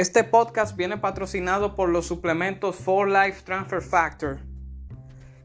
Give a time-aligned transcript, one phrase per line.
[0.00, 4.38] Este podcast viene patrocinado por los suplementos For Life Transfer Factor,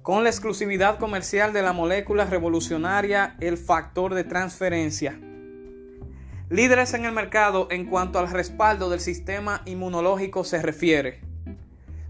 [0.01, 5.19] con la exclusividad comercial de la molécula revolucionaria el factor de transferencia.
[6.49, 11.19] Líderes en el mercado en cuanto al respaldo del sistema inmunológico se refiere.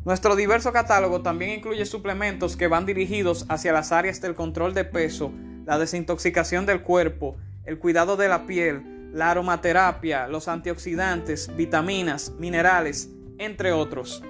[0.04, 4.86] Nuestro diverso catálogo también incluye suplementos que van dirigidos hacia las áreas del control de
[4.86, 5.34] peso,
[5.66, 13.10] la desintoxicación del cuerpo, el cuidado de la piel, la aromaterapia, los antioxidantes, vitaminas, minerales,
[13.38, 14.22] entre otros.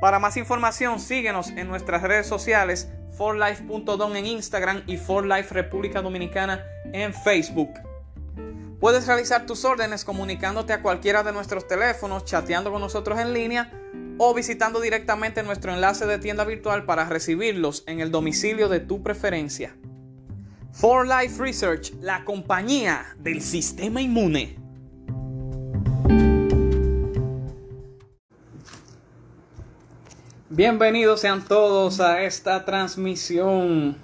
[0.00, 6.64] Para más información, síguenos en nuestras redes sociales, forlife.don en Instagram y forlife República Dominicana
[6.92, 7.70] en Facebook.
[8.78, 13.72] Puedes realizar tus órdenes comunicándote a cualquiera de nuestros teléfonos, chateando con nosotros en línea
[14.18, 19.02] o visitando directamente nuestro enlace de tienda virtual para recibirlos en el domicilio de tu
[19.02, 19.74] preferencia.
[20.72, 24.56] For Life Research, la compañía del sistema inmune.
[30.48, 33.96] Bienvenidos sean todos a esta transmisión.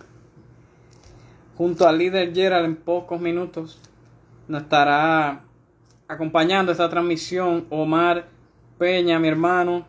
[1.57, 3.81] Junto al líder Gerald en pocos minutos
[4.49, 5.45] nos estará
[6.09, 8.27] acompañando esta transmisión Omar
[8.77, 9.87] Peña, mi hermano,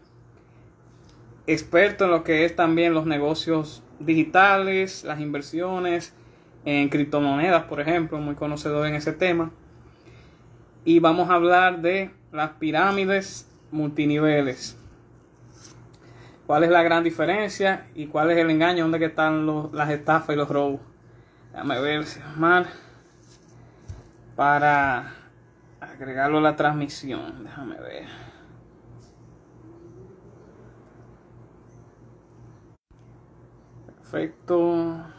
[1.48, 6.14] experto en lo que es también los negocios digitales, las inversiones,
[6.68, 9.52] en criptomonedas, por ejemplo, muy conocedor en ese tema.
[10.84, 14.78] Y vamos a hablar de las pirámides multiniveles.
[16.46, 18.84] ¿Cuál es la gran diferencia y cuál es el engaño?
[18.84, 20.82] ¿Dónde están las estafas y los robos?
[21.54, 22.68] Déjame ver si mal
[24.36, 25.14] para
[25.80, 27.46] agregarlo a la transmisión.
[27.46, 28.08] Déjame ver.
[33.86, 35.17] Perfecto.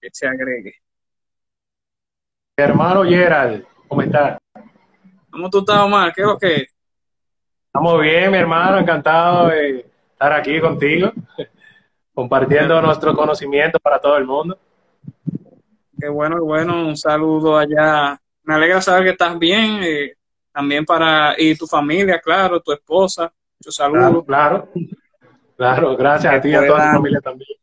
[0.00, 0.74] Que se agregue.
[2.56, 4.38] Hermano Gerald, ¿cómo estás?
[5.30, 6.12] ¿Cómo tú estás, Omar?
[6.12, 6.66] ¿Qué es lo que?
[7.66, 11.12] Estamos bien, mi hermano, encantado de estar aquí contigo,
[12.14, 14.58] compartiendo nuestro conocimiento para todo el mundo.
[15.98, 18.20] Qué bueno, qué bueno, un saludo allá.
[18.42, 20.12] Me alegra saber que estás bien, eh,
[20.52, 24.24] también para, y tu familia, claro, tu esposa, muchos saludos.
[24.26, 24.68] claro.
[24.70, 24.70] Claro,
[25.56, 27.58] gracias a ti y a toda tu familia también.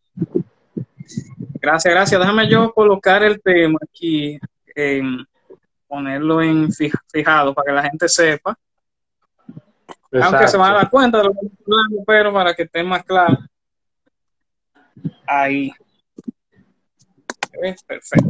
[1.61, 2.19] Gracias, gracias.
[2.19, 4.39] Déjame yo colocar el tema aquí,
[5.87, 8.57] ponerlo en fijado para que la gente sepa.
[10.13, 12.83] Aunque se van a dar cuenta de lo que estoy hablando, pero para que esté
[12.83, 13.37] más claro.
[15.27, 15.71] Ahí.
[17.51, 18.29] Perfecto.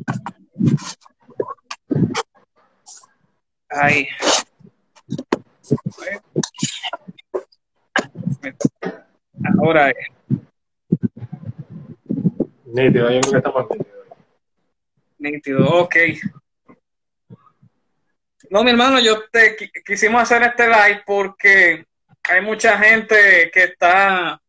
[3.69, 4.07] Ahí.
[9.59, 9.97] Ahora es.
[12.65, 13.67] Nítido, yo creo que estamos
[15.19, 15.65] nítido.
[15.67, 15.95] ok.
[18.49, 19.55] No, mi hermano, yo te
[19.85, 21.85] quisimos hacer este live porque
[22.23, 24.41] hay mucha gente que está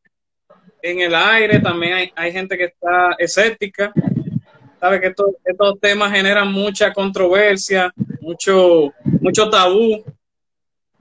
[0.82, 3.92] en el aire, también hay, hay gente que está escéptica.
[4.80, 10.04] Sabe que estos, estos temas generan mucha controversia, mucho, mucho tabú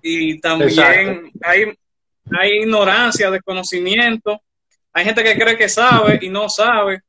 [0.01, 1.75] y también hay
[2.29, 4.41] hay ignorancia, desconocimiento.
[4.93, 7.01] Hay gente que cree que sabe y no sabe,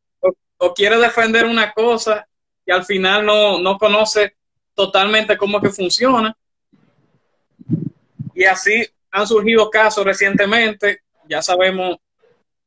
[0.58, 2.26] o, quiere defender una cosa
[2.64, 4.36] y al final no, no conoce
[4.74, 6.36] totalmente cómo es que funciona.
[8.34, 11.96] Y así han surgido casos recientemente, ya sabemos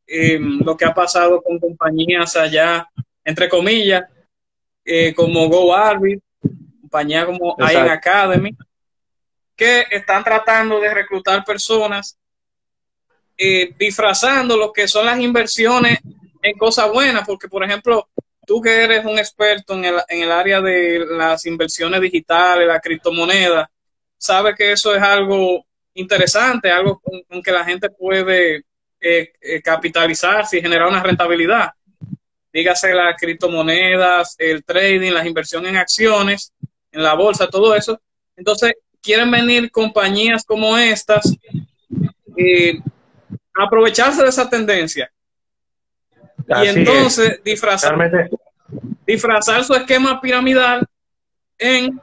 [0.06, 2.88] eh, lo que ha pasado con compañías allá,
[3.24, 4.04] entre comillas,
[4.84, 5.74] eh, como Go
[6.82, 8.56] compañía como Iron Academy,
[9.56, 12.18] que están tratando de reclutar personas
[13.38, 16.00] eh, disfrazando lo que son las inversiones
[16.42, 18.10] en cosas buenas, porque por ejemplo,
[18.46, 22.80] tú que eres un experto en el, en el área de las inversiones digitales, la
[22.80, 23.70] criptomoneda,
[24.18, 25.66] sabes que eso es algo
[25.96, 28.64] interesante, algo con, que la gente puede
[29.00, 31.72] eh, eh, capitalizarse y generar una rentabilidad.
[32.52, 36.54] Dígase las criptomonedas, el trading, las inversiones en acciones,
[36.92, 38.00] en la bolsa, todo eso.
[38.36, 41.36] Entonces, quieren venir compañías como estas
[42.38, 42.80] eh,
[43.56, 45.12] aprovecharse de esa tendencia.
[46.48, 47.98] y entonces disfrazar,
[49.06, 50.86] disfrazar su esquema piramidal
[51.58, 52.00] en,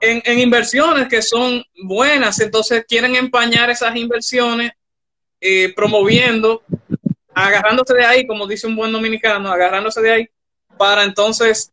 [0.00, 2.40] en, inversiones que son buenas.
[2.40, 4.72] Entonces quieren empañar esas inversiones
[5.40, 6.62] eh, promoviendo,
[7.32, 10.28] agarrándose de ahí, como dice un buen dominicano, agarrándose de ahí
[10.76, 11.72] para entonces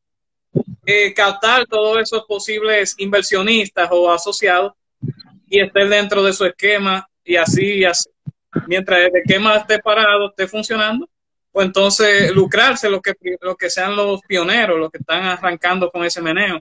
[0.85, 4.73] eh, captar todos esos posibles inversionistas o asociados
[5.49, 8.12] y estar dentro de su esquema y así, y así
[8.67, 11.07] mientras el esquema esté parado, esté funcionando,
[11.51, 16.03] pues entonces lucrarse lo que, lo que sean los pioneros, los que están arrancando con
[16.03, 16.59] ese meneo.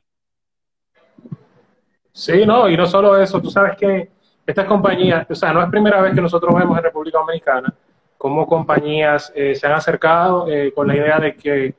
[2.13, 4.11] Sí, no, y no solo eso, tú sabes que
[4.47, 7.73] estas compañías, o sea, no es primera vez que nosotros vemos en República Dominicana
[8.23, 11.75] cómo compañías eh, se han acercado eh, con la idea de que,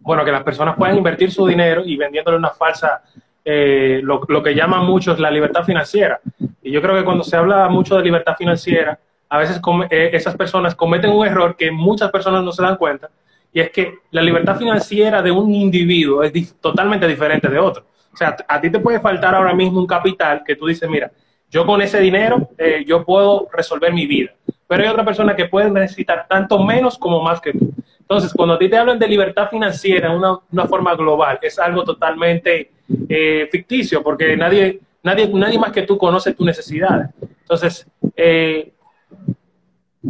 [0.00, 3.02] bueno, que las personas puedan invertir su dinero y vendiéndole una falsa,
[3.44, 6.20] eh, lo, lo, que llaman muchos la libertad financiera.
[6.62, 8.98] Y yo creo que cuando se habla mucho de libertad financiera,
[9.28, 9.60] a veces
[9.90, 13.10] eh, esas personas cometen un error que muchas personas no se dan cuenta,
[13.52, 17.84] y es que la libertad financiera de un individuo es totalmente diferente de otro.
[18.12, 21.10] O sea, a ti te puede faltar ahora mismo un capital que tú dices, mira,
[21.50, 24.32] yo con ese dinero eh, yo puedo resolver mi vida,
[24.66, 27.72] pero hay otra persona que puede necesitar tanto menos como más que tú.
[28.04, 31.58] Entonces, cuando a ti te hablan de libertad financiera en una, una, forma global, es
[31.58, 32.70] algo totalmente
[33.08, 37.08] eh, ficticio, porque nadie, nadie, nadie más que tú conoce tus necesidades.
[37.40, 38.72] Entonces, eh,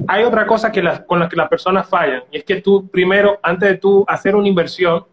[0.08, 3.38] hay otra cosa que con la que las personas fallan, y es que tú primero,
[3.40, 5.04] antes de tú hacer una inversión,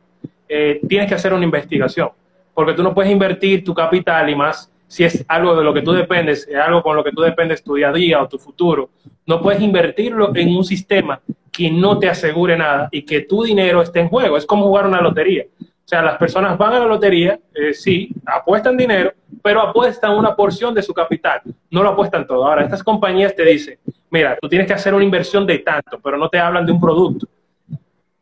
[0.50, 2.10] eh, tienes que hacer una investigación,
[2.52, 5.84] porque tú no puedes invertir tu capital y más si es algo de lo que
[5.84, 8.38] tú dependes, es algo con lo que tú dependes tu día a día o tu
[8.38, 8.90] futuro,
[9.26, 11.22] no puedes invertirlo en un sistema
[11.52, 14.38] que no te asegure nada y que tu dinero esté en juego.
[14.38, 15.46] Es como jugar una lotería.
[15.60, 19.12] O sea, las personas van a la lotería, eh, sí, apuestan dinero,
[19.44, 22.48] pero apuestan una porción de su capital, no lo apuestan todo.
[22.48, 23.78] Ahora, estas compañías te dicen,
[24.10, 26.80] mira, tú tienes que hacer una inversión de tanto, pero no te hablan de un
[26.80, 27.28] producto.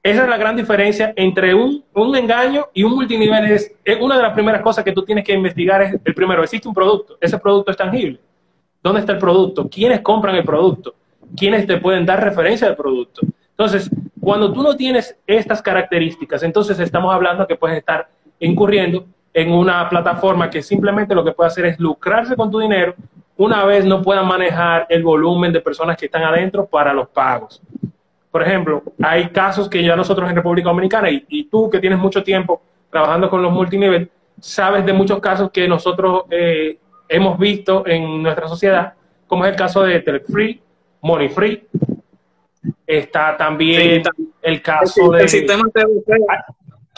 [0.02, 3.52] Esa es la gran diferencia entre un, un engaño y un multinivel.
[3.52, 5.82] Es, una de las primeras cosas que tú tienes que investigar.
[5.82, 7.18] Es el primero, existe un producto.
[7.20, 8.20] Ese producto es tangible.
[8.82, 9.68] ¿Dónde está el producto?
[9.70, 10.96] ¿Quiénes compran el producto?
[11.36, 13.22] ¿Quiénes te pueden dar referencia del producto?
[13.52, 13.90] Entonces,
[14.20, 18.08] cuando tú no tienes estas características, entonces estamos hablando que puedes estar
[18.40, 22.96] incurriendo en una plataforma que simplemente lo que puede hacer es lucrarse con tu dinero
[23.40, 27.62] una vez no puedan manejar el volumen de personas que están adentro para los pagos.
[28.30, 32.22] Por ejemplo, hay casos que ya nosotros en República Dominicana, y, tú que tienes mucho
[32.22, 32.62] tiempo
[32.92, 34.12] trabajando con los multinivel,
[34.42, 36.78] sabes de muchos casos que nosotros eh,
[37.08, 38.94] hemos visto en nuestra sociedad,
[39.26, 40.60] como es el caso de Telefree,
[41.02, 41.68] Money Free.
[42.86, 44.04] Está también
[44.42, 45.24] el caso de...
[45.24, 45.64] El sistema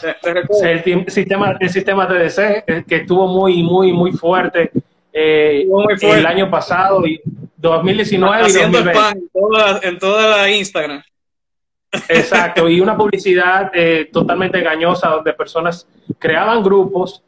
[0.02, 4.70] el, sistema, el sistema TDC, eh, que estuvo muy, muy, muy fuerte,
[5.12, 5.66] eh,
[6.02, 7.20] el año pasado, y
[7.56, 8.90] 2019 y 2020.
[8.90, 11.02] en, toda, en toda la Instagram.
[12.08, 15.86] Exacto, y una publicidad eh, totalmente engañosa donde personas
[16.18, 17.22] creaban grupos,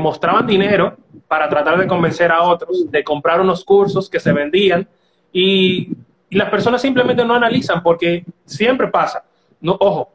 [0.00, 0.96] mostraban dinero
[1.28, 4.86] para tratar de convencer a otros de comprar unos cursos que se vendían
[5.32, 5.90] y,
[6.30, 9.24] y las personas simplemente no analizan porque siempre pasa.
[9.60, 10.12] No, ojo,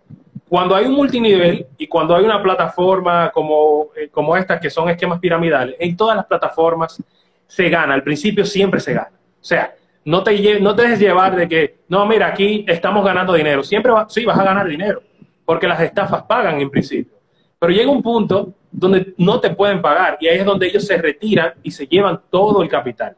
[0.48, 4.90] cuando hay un multinivel y cuando hay una plataforma como, eh, como esta, que son
[4.90, 7.04] esquemas piramidales, en todas las plataformas
[7.46, 9.12] se gana, al principio siempre se gana.
[9.12, 13.34] O sea, no te, no te dejes llevar de que, no, mira, aquí estamos ganando
[13.34, 13.62] dinero.
[13.64, 15.02] Siempre sí vas a ganar dinero,
[15.44, 17.14] porque las estafas pagan en principio.
[17.60, 20.98] Pero llega un punto donde no te pueden pagar y ahí es donde ellos se
[20.98, 23.18] retiran y se llevan todo el capital.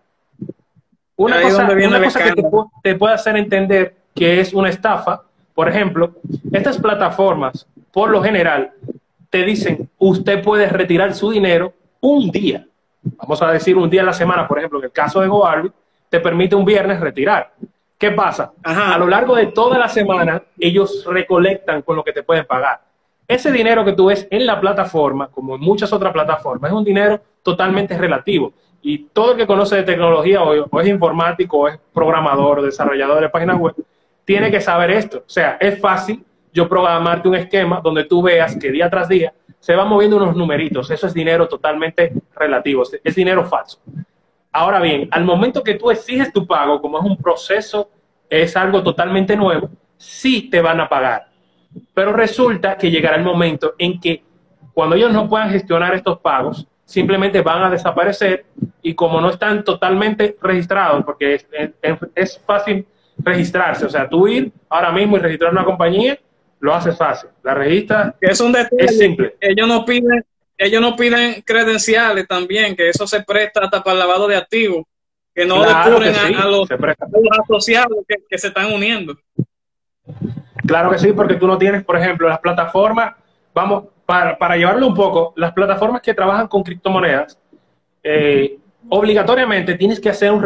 [1.18, 2.44] Una cosa, que te,
[2.84, 5.24] te puede hacer entender que es una estafa
[5.58, 6.12] por ejemplo,
[6.52, 8.74] estas plataformas, por lo general,
[9.32, 12.68] te dicen, usted puede retirar su dinero un día.
[13.02, 15.72] Vamos a decir un día a la semana, por ejemplo, en el caso de GoArby,
[16.10, 17.54] te permite un viernes retirar.
[17.98, 18.54] ¿Qué pasa?
[18.62, 22.80] A lo largo de toda la semana, ellos recolectan con lo que te pueden pagar.
[23.28, 26.84] Ese dinero que tú ves en la plataforma, como en muchas otras plataformas, es un
[26.84, 28.54] dinero totalmente relativo.
[28.82, 33.30] Y todo el que conoce de tecnología, o, es informático, o es programador, desarrollador de
[33.30, 33.76] páginas web,
[34.24, 35.20] tiene que saber esto.
[35.20, 39.34] O sea, es fácil yo programarte un esquema donde tú veas que día tras día
[39.60, 40.90] se van moviendo unos numeritos.
[40.92, 43.80] Eso es dinero totalmente relativo, es dinero falso.
[44.52, 47.90] Ahora bien, al momento que tú exiges tu pago, como es un proceso,
[48.30, 51.28] es algo totalmente nuevo, sí te van a pagar.
[51.94, 54.24] Pero resulta que llegará el momento en que
[54.74, 58.46] cuando ellos no puedan gestionar estos pagos, simplemente van a desaparecer
[58.82, 61.46] y como no están totalmente registrados, porque es,
[62.15, 66.17] es, fácil registrarse, o sea, tú ir ahora mismo y registrar una compañía,
[66.62, 67.29] lo haces fácil.
[67.44, 69.36] La registra es, un es simple.
[69.41, 70.24] Ellos no piden
[70.58, 74.86] ellos no piden credenciales también, que eso se presta hasta para el lavado de activos,
[75.36, 76.67] que no descubren a, los,
[77.44, 79.15] asociados que, se están uniendo.
[80.65, 83.13] Claro que sí, porque tú no tienes, por ejemplo, las plataformas,
[83.53, 87.38] vamos, para, para llevarlo un poco, las plataformas que trabajan con criptomonedas,
[88.02, 90.42] eh, obligatoriamente tienes que hacer un,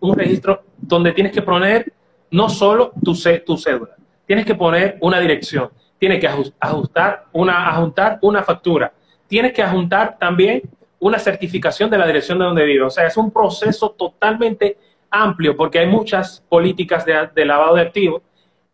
[0.00, 1.90] un registro donde tienes que poner
[2.30, 3.14] no solo tu,
[3.46, 3.96] tu cédula,
[4.26, 8.92] tienes que poner una dirección, tienes que ajustar una, ajustar una factura,
[9.26, 10.60] tienes que adjuntar también
[10.98, 12.82] una certificación de la dirección de donde vive.
[12.82, 14.76] O sea, es un proceso totalmente
[15.10, 18.20] amplio porque hay muchas políticas de, lavado de activos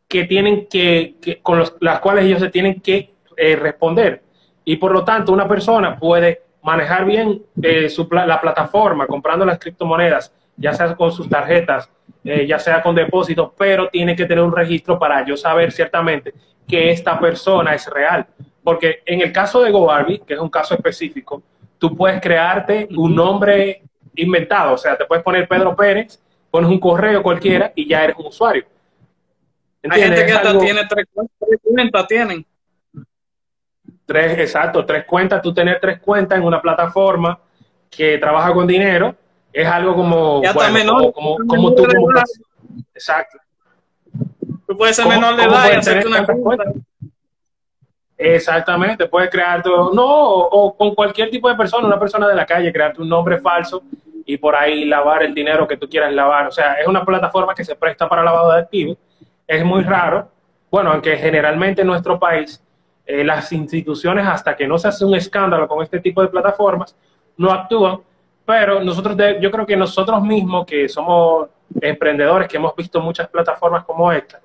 [0.08, 4.31] que tienen que, con las cuales ellos se tienen que eh, responder.
[4.64, 10.32] Y por lo tanto, una persona puede manejar bien eh, la plataforma comprando las criptomonedas,
[10.56, 11.90] ya sea con sus tarjetas,
[12.24, 16.32] eh, ya sea con depósitos, pero tiene que tener un registro para yo saber ciertamente
[16.68, 18.26] que esta persona es real.
[18.62, 21.42] Porque en el caso de GoBarbie, que es un caso específico,
[21.78, 23.82] tú puedes crearte un nombre
[24.14, 24.74] inventado.
[24.74, 28.26] O sea, te puedes poner Pedro Pérez, pones un correo cualquiera y ya eres un
[28.26, 28.64] usuario.
[29.90, 31.06] Hay gente que hasta tiene tres,
[31.62, 32.46] cuentas, tienen.
[34.06, 35.40] Tres, exacto, tres cuentas.
[35.42, 37.38] Tú tener tres cuentas en una plataforma
[37.90, 39.14] que trabaja con dinero
[39.52, 40.40] es algo como,
[40.72, 41.86] menor, como, como, tú.
[42.94, 43.38] exacto.
[44.66, 46.64] Tú puedes ser menor de edad y hacerte una cuenta.
[48.16, 52.72] Exactamente, puedes crearte, no, o, con cualquier tipo de persona, una persona de la calle,
[52.72, 53.82] crearte un nombre falso
[54.24, 56.46] y por ahí lavar el dinero que tú quieras lavar.
[56.46, 58.96] O sea, es una plataforma que se presta para lavado de activos.
[59.46, 60.28] Es muy raro.
[60.70, 62.62] Bueno, aunque generalmente en nuestro país
[63.04, 66.96] eh, las instituciones, hasta que no se hace un escándalo con este tipo de plataformas,
[67.36, 67.98] no actúan.
[68.44, 71.48] Pero nosotros, yo creo que nosotros mismos, que somos
[71.80, 74.40] emprendedores, que hemos visto muchas plataformas como esta,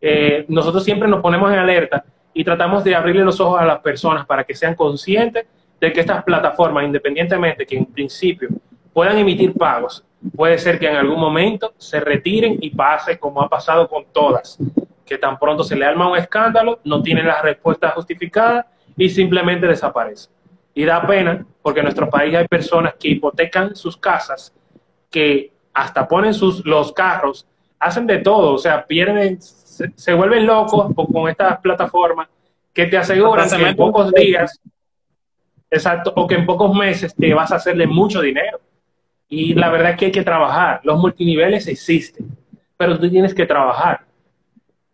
[0.00, 3.80] eh, nosotros siempre nos ponemos en alerta y tratamos de abrirle los ojos a las
[3.80, 5.46] personas para que sean conscientes
[5.80, 8.48] de que estas plataformas, independientemente que en principio
[8.92, 13.48] puedan emitir pagos, puede ser que en algún momento se retiren y pase como ha
[13.48, 14.58] pasado con todas,
[15.08, 19.66] que tan pronto se le arma un escándalo, no tienen la respuesta justificada y simplemente
[19.66, 20.32] desaparecen.
[20.74, 24.54] Y da pena porque en nuestro país hay personas que hipotecan sus casas,
[25.10, 27.46] que hasta ponen sus, los carros,
[27.78, 32.28] hacen de todo, o sea, pierden se, vuelven locos con estas plataformas
[32.72, 34.60] que te aseguran que en pocos días,
[35.70, 38.60] exacto, o que en pocos meses te vas a hacerle mucho dinero.
[39.28, 40.80] Y la verdad es que hay que trabajar.
[40.84, 42.26] Los multiniveles existen,
[42.76, 44.07] pero tú tienes que trabajar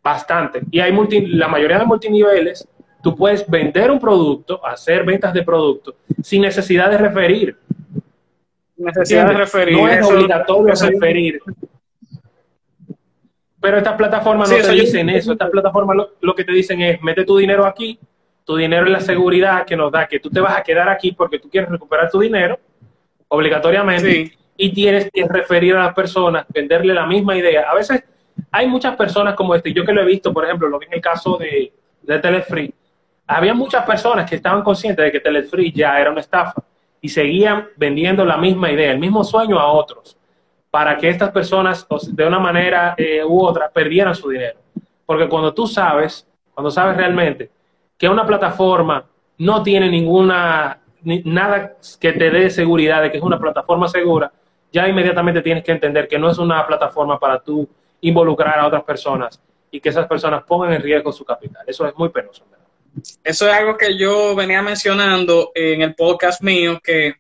[0.05, 0.61] bastante.
[0.71, 0.93] Y hay
[1.29, 2.69] la mayoría de multiniveles,
[3.03, 7.57] tú puedes vender un producto, hacer ventas de producto, sin necesidad de referir.
[8.77, 9.77] Necesidad de referir.
[9.77, 11.41] No es obligatorio referir.
[13.61, 15.33] Pero estas plataformas no te dicen eso.
[15.33, 17.99] Estas plataformas lo, que te dicen es, mete tu dinero aquí,
[18.45, 21.13] tu dinero es la seguridad que nos da que tú te vas a quedar aquí
[21.13, 22.59] porque tú quieres recuperar tu dinero,
[23.29, 27.71] obligatoriamente, y tienes que referir a las personas, venderle la misma idea.
[27.71, 28.05] A veces
[28.51, 30.95] hay muchas personas como este, yo que lo he visto, por ejemplo, lo que en
[30.95, 31.73] el caso de,
[32.03, 32.73] de Telefree,
[33.27, 36.63] había muchas personas que estaban conscientes de que Telefree ya era una estafa
[37.01, 40.17] y seguían vendiendo la misma idea, el mismo sueño a otros
[40.75, 44.59] para que estas personas de una manera eh, u otra perdieran su dinero.
[45.07, 47.49] Porque cuando tú sabes, cuando sabes realmente
[47.97, 49.05] que una plataforma
[49.39, 54.33] no tiene ninguna, nada que te dé seguridad de que es una plataforma segura,
[54.73, 57.69] ya inmediatamente tienes que entender que no es una plataforma para tú
[58.05, 61.65] involucrar a otras personas y que esas personas pongan en riesgo su capital.
[61.67, 62.45] Eso es muy penoso.
[63.25, 67.15] Eso es algo que yo venía mencionando en el podcast mío, que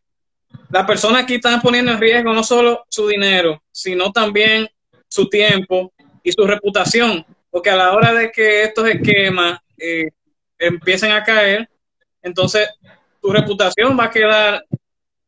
[0.71, 4.69] las personas aquí están poniendo en riesgo no solo su dinero, sino también
[5.09, 10.11] su tiempo y su reputación, porque a la hora de que estos esquemas eh,
[10.59, 11.69] empiecen a caer,
[12.23, 12.69] entonces
[13.21, 14.65] tu reputación va a quedar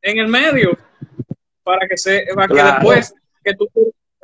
[0.02, 0.78] en el medio
[1.64, 3.68] para que se va que después que tú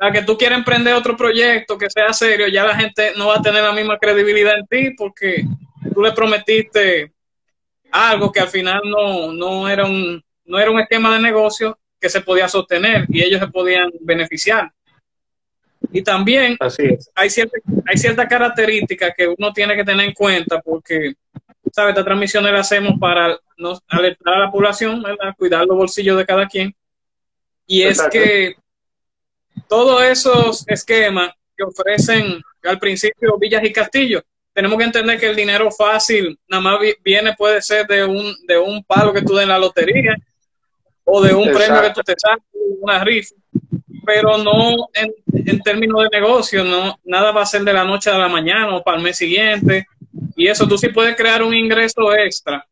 [0.03, 3.37] a que tú quieras emprender otro proyecto que sea serio, ya la gente no va
[3.37, 5.45] a tener la misma credibilidad en ti porque
[5.93, 7.13] tú le prometiste
[7.89, 12.09] algo que al final no, no era un no era un esquema de negocio que
[12.09, 14.69] se podía sostener y ellos se podían beneficiar.
[15.89, 16.57] Y también
[17.15, 21.13] hay ciertas hay cierta características que uno tiene que tener en cuenta porque,
[21.71, 21.91] ¿sabes?
[21.91, 25.01] Esta transmisión la hacemos para no alertar a la población,
[25.37, 26.75] cuidar los bolsillos de cada quien.
[27.65, 28.55] Y es que
[29.73, 34.21] todos esos esquemas que ofrecen al principio villas y castillos,
[34.53, 38.59] tenemos que entender que el dinero fácil nada más viene, puede ser de un, de
[38.59, 40.15] un palo que tú des en la lotería
[41.03, 42.45] o de un premio que tú te saques,
[42.81, 43.33] una rifa
[44.05, 48.11] pero no en, en, términos de negocio, no, nada va a ser de la noche
[48.11, 49.87] a la mañana o para el mes siguiente.
[50.35, 52.67] Y eso tú sí puedes crear un ingreso extra,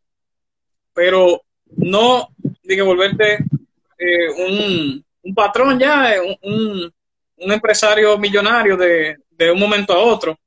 [0.94, 1.42] pero
[1.78, 2.28] no,
[2.64, 3.46] digo, volverte
[3.98, 6.94] eh, un, un, patrón ya, eh, un,
[7.38, 10.38] un, empresario millonario de, de un momento a otro.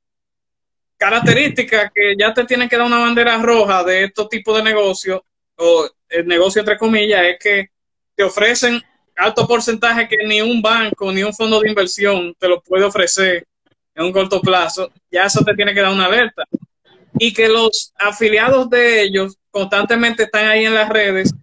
[0.97, 5.21] Característica que ya te tienen que dar una bandera roja de estos tipos de negocios,
[5.57, 7.69] o el negocio entre comillas, es que
[8.15, 8.81] te ofrecen
[9.15, 13.45] alto porcentaje que ni un banco ni un fondo de inversión te lo puede ofrecer
[13.93, 16.43] en un corto plazo, ya eso te tiene que dar una alerta.
[17.17, 21.33] Y que los afiliados de ellos constantemente están ahí en las redes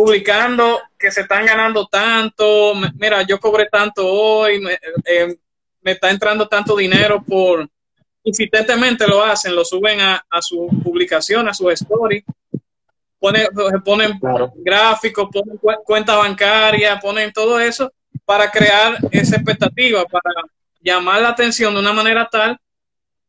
[0.00, 5.36] publicando que se están ganando tanto, mira, yo cobré tanto hoy, me, eh,
[5.84, 7.68] está entrando tanto dinero por,
[8.24, 12.24] insistentemente lo hacen, lo suben a, a su publicación, a su story,
[13.18, 13.48] ponen,
[13.84, 14.18] ponen
[14.54, 17.92] gráficos, ponen cuenta bancaria, ponen todo eso
[18.24, 20.32] para crear esa expectativa, para
[20.80, 22.58] llamar la atención de una manera tal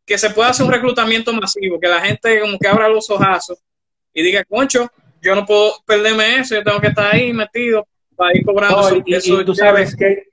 [0.05, 3.59] que se pueda hacer un reclutamiento masivo, que la gente como que abra los ojazos
[4.13, 4.89] y diga, concho,
[5.21, 9.41] yo no puedo perderme eso, yo tengo que estar ahí metido para ir cobrando eso.
[9.41, 10.29] Y, tú sabes que,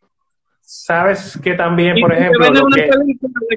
[0.60, 2.90] sabes que también, por ejemplo, lo que...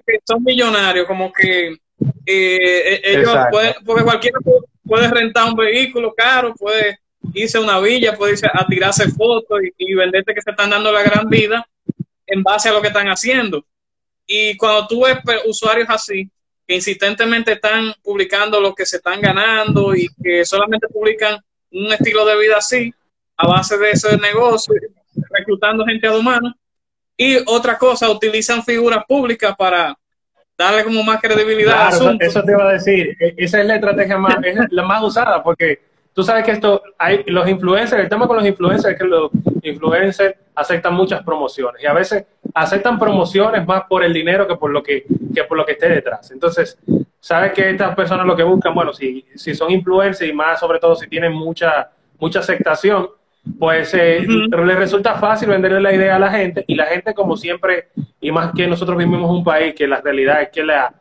[0.06, 1.78] que son millonarios, como que eh,
[2.26, 4.40] eh, ellos pueden, porque cualquiera
[4.84, 7.00] puede rentar un vehículo caro, puede
[7.34, 10.92] irse a una villa, puede irse a tirarse fotos y, venderte que se están dando
[10.92, 11.66] la gran vida
[12.26, 13.66] en base a lo que están haciendo.
[14.26, 16.30] Y cuando tú ves usuarios así,
[16.72, 21.38] que insistentemente están publicando lo que se están ganando y que solamente publican
[21.70, 22.94] un estilo de vida así,
[23.36, 24.76] a base de ese negocio,
[25.32, 26.56] reclutando gente a humana.
[27.18, 29.94] Y otra cosa, utilizan figuras públicas para
[30.58, 34.18] darle como más credibilidad claro, Eso te iba a decir, e, esa es la estrategia
[34.18, 38.28] más, es la más usada, porque tú sabes que esto, hay los influencers, el tema
[38.28, 39.32] con los influencers es que los
[39.64, 44.72] influencers aceptan muchas promociones y a veces aceptan promociones más por el dinero que por
[44.72, 46.32] lo que, que por lo que esté detrás.
[46.32, 46.78] Entonces,
[47.20, 50.80] sabes que estas personas lo que buscan, bueno, si, si son influencers y más sobre
[50.80, 53.10] todo si tienen mucha, mucha aceptación,
[53.58, 57.36] pues eh, le resulta fácil venderle la idea a la gente y la gente como
[57.36, 57.88] siempre,
[58.20, 60.94] y más que nosotros vivimos un país que la realidad es que la,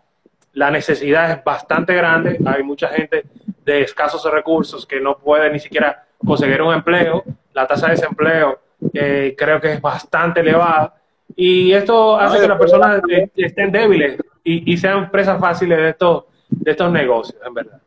[0.52, 3.24] la necesidad es bastante grande, hay mucha gente
[3.64, 8.60] de escasos recursos que no puede ni siquiera conseguir un empleo, la tasa de desempleo
[8.94, 10.94] eh, creo que es bastante elevada
[11.36, 13.02] y esto hace que las personas
[13.36, 17.80] estén débiles y, sean presas fáciles de estos, de estos negocios, en verdad.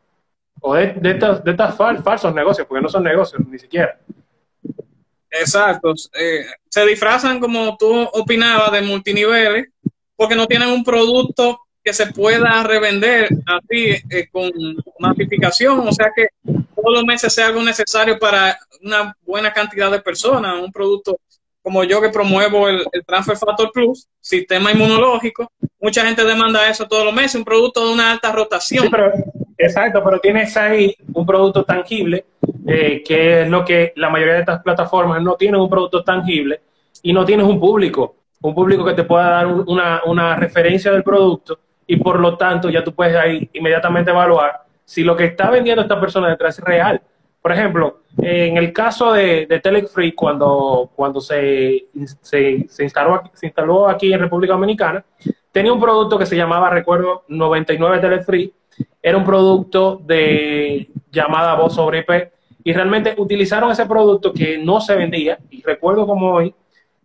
[0.60, 3.98] O de, de estos, de estos falsos negocios, porque no son negocios ni siquiera.
[5.30, 5.92] Exacto.
[6.18, 9.68] Eh, se disfrazan, como tú opinabas, de multiniveles,
[10.16, 14.50] porque no tienen un producto que se pueda revender así eh, con
[14.98, 16.28] masificación, o sea que
[16.74, 21.18] todos los meses sea algo necesario para una buena cantidad de personas, un producto
[21.62, 27.04] como yo que promuevo el, Transfer Factor Plus, sistema inmunológico, mucha gente demanda eso todos
[27.04, 28.90] los meses, un producto de una alta rotación.
[29.58, 32.24] exacto, pero tienes ahí un producto tangible
[32.66, 36.60] eh, que es lo que la mayoría de estas plataformas no tienen un producto tangible
[37.02, 41.02] y no tienes un público, un público que te pueda dar una, una referencia del
[41.02, 45.50] producto y por lo tanto ya tú puedes ahí inmediatamente evaluar si lo que está
[45.50, 47.00] vendiendo esta persona detrás es real.
[47.40, 51.86] Por ejemplo, en el caso de, de Telefree, cuando, cuando se,
[52.22, 55.04] se, se, instaló, se instaló aquí en República Dominicana,
[55.52, 58.52] tenía un producto que se llamaba, recuerdo, 99 Telefree.
[59.02, 62.32] Era un producto de llamada voz sobre IP
[62.64, 66.54] y realmente utilizaron ese producto que no se vendía, y recuerdo como hoy,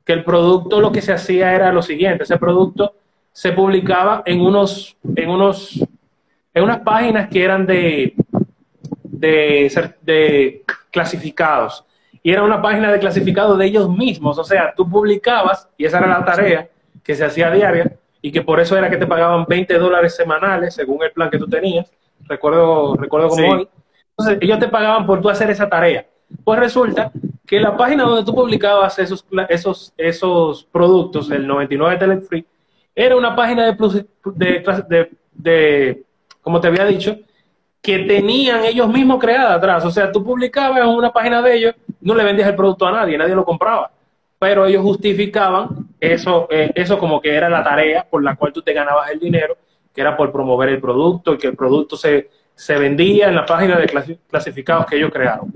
[0.06, 2.94] que el producto lo que se hacía era lo siguiente, ese producto
[3.32, 5.80] se publicaba en unos, en unos,
[6.54, 8.14] en unas páginas que eran de,
[9.04, 11.86] de, de clasificados,
[12.22, 16.00] y era una página de clasificados de ellos mismos, o sea, tú publicabas, y esa
[16.00, 16.70] era la tarea
[17.04, 20.74] que se hacía diaria, y que por eso era que te pagaban 20 dólares semanales,
[20.74, 21.92] según el plan que tú tenías,
[22.28, 23.70] recuerdo, recuerdo como hoy,
[24.20, 26.06] entonces, ellos te pagaban por tú hacer esa tarea.
[26.44, 27.10] Pues resulta
[27.46, 32.46] que la página donde tú publicabas esos, esos, esos productos, el 99 Telefree,
[33.00, 34.04] era una página de, plus,
[35.34, 36.04] de,
[36.42, 37.18] como te había dicho,
[37.82, 39.86] que tenían ellos mismos creada atrás.
[39.86, 42.92] O sea, tú publicabas en una página de ellos, no le vendías el producto a
[42.92, 43.90] nadie, nadie lo compraba.
[44.38, 48.62] Pero ellos justificaban eso, eh, eso como que era la tarea por la cual tú
[48.62, 49.56] te ganabas el dinero,
[49.94, 53.46] que era por promover el producto y que el producto se, se vendía en la
[53.46, 55.54] página de clasificados que ellos crearon.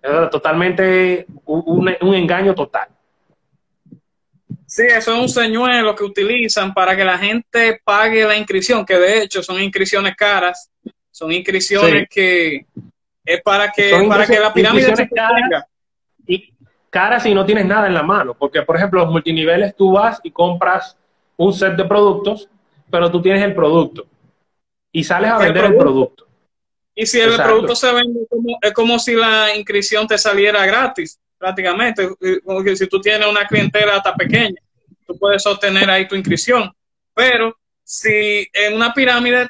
[0.00, 2.93] Era totalmente un engaño total.
[4.74, 8.98] Sí, eso es un señuelo que utilizan para que la gente pague la inscripción, que
[8.98, 10.68] de hecho son inscripciones caras,
[11.12, 12.66] son inscripciones que
[13.24, 15.66] es para que, para que la pirámide se caras,
[16.26, 16.52] y
[16.90, 20.18] caras si no tienes nada en la mano, porque por ejemplo los multiniveles tú vas
[20.24, 20.98] y compras
[21.36, 22.48] un set de productos,
[22.90, 24.08] pero tú tienes el producto
[24.90, 26.26] y sales a vender el producto.
[26.96, 28.26] Y si el producto se vende,
[28.60, 32.08] es como si la inscripción te saliera gratis prácticamente.
[32.42, 34.58] Como si tú tienes una clientela hasta pequeña,
[35.06, 36.72] tú puedes sostener ahí tu inscripción.
[37.12, 39.48] Pero si en una pirámide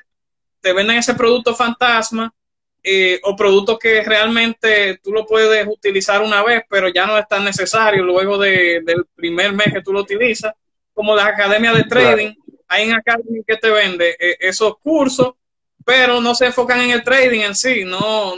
[0.61, 2.35] te venden ese producto fantasma
[2.83, 7.29] eh, o producto que realmente tú lo puedes utilizar una vez, pero ya no es
[7.29, 10.53] tan necesario luego del primer mes que tú lo utilizas,
[10.93, 12.33] como las academias de trading,
[12.67, 15.35] hay en Academy que te vende eh, esos cursos,
[15.85, 18.35] pero no se enfocan en el trading en sí, no,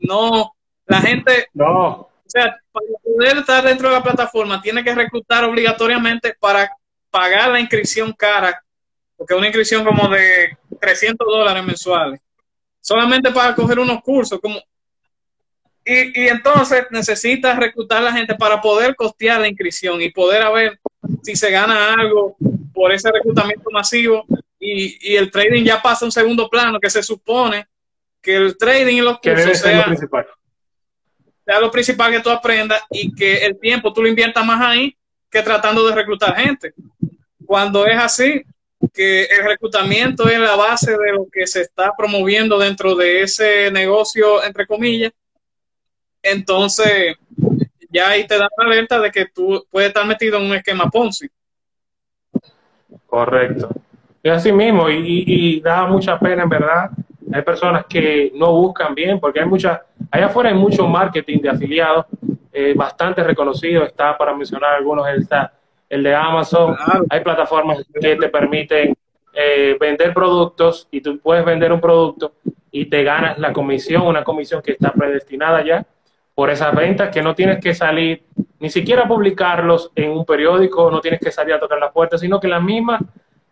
[0.00, 0.52] no,
[0.86, 5.42] la gente no o sea, para poder estar dentro de la plataforma, tiene que reclutar
[5.44, 6.70] obligatoriamente para
[7.10, 8.62] pagar la inscripción cara,
[9.16, 12.20] porque es una inscripción como de 300 dólares mensuales,
[12.80, 14.38] solamente para coger unos cursos.
[14.40, 14.60] como
[15.84, 20.42] y, y entonces necesitas reclutar a la gente para poder costear la inscripción y poder
[20.42, 20.78] a ver
[21.24, 22.36] si se gana algo
[22.72, 24.24] por ese reclutamiento masivo
[24.60, 27.66] y, y el trading ya pasa a un segundo plano, que se supone
[28.22, 30.28] que el trading y los cursos sea, principal
[31.50, 34.96] sea lo principal que tú aprendas y que el tiempo tú lo inviertas más ahí
[35.28, 36.72] que tratando de reclutar gente.
[37.44, 38.44] Cuando es así,
[38.94, 43.68] que el reclutamiento es la base de lo que se está promoviendo dentro de ese
[43.72, 45.10] negocio, entre comillas,
[46.22, 47.16] entonces
[47.90, 50.88] ya ahí te da la alerta de que tú puedes estar metido en un esquema
[50.88, 51.28] Ponzi.
[53.06, 53.70] Correcto.
[54.22, 56.90] Es así mismo y, y da mucha pena, en verdad,
[57.32, 61.48] hay personas que no buscan bien, porque hay mucha, allá afuera hay mucho marketing de
[61.48, 62.06] afiliados,
[62.52, 65.52] eh, bastante reconocido, está para mencionar algunos, está
[65.88, 66.76] el de Amazon,
[67.08, 68.94] hay plataformas que te permiten
[69.32, 72.32] eh, vender productos y tú puedes vender un producto
[72.70, 75.84] y te ganas la comisión, una comisión que está predestinada ya
[76.34, 78.22] por esas ventas, que no tienes que salir
[78.58, 82.18] ni siquiera a publicarlos en un periódico, no tienes que salir a tocar la puerta,
[82.18, 83.02] sino que las mismas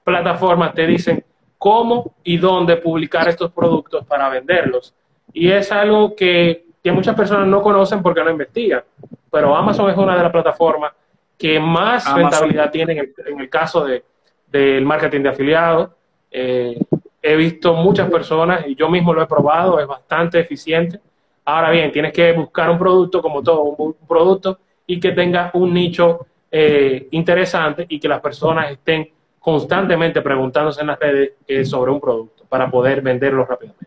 [0.04, 1.24] plataformas te dicen,
[1.58, 4.94] cómo y dónde publicar estos productos para venderlos.
[5.32, 8.82] Y es algo que, muchas personas no conocen porque no investigan.
[9.30, 10.92] Pero Amazon es una de las plataformas
[11.36, 14.02] que más rentabilidad tiene en el, caso de,
[14.46, 15.90] del marketing de afiliados.
[16.30, 16.78] Eh,
[17.20, 20.98] he visto muchas personas y yo mismo lo he probado, es bastante eficiente.
[21.44, 25.74] Ahora bien, tienes que buscar un producto como todo, un, producto y que tenga un
[25.74, 29.10] nicho eh, interesante y que las personas estén
[29.48, 33.86] constantemente preguntándose en las redes eh, sobre un producto para poder venderlo rápidamente.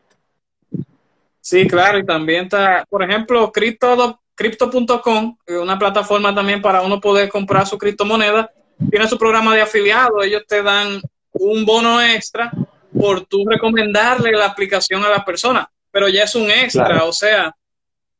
[1.39, 7.67] Sí, claro, y también está, por ejemplo, Crypto.com, una plataforma también para uno poder comprar
[7.67, 8.52] su criptomoneda,
[8.89, 11.00] tiene su programa de afiliado, ellos te dan
[11.34, 12.52] un bono extra
[13.00, 17.56] por tú recomendarle la aplicación a la persona, pero ya es un extra, o sea,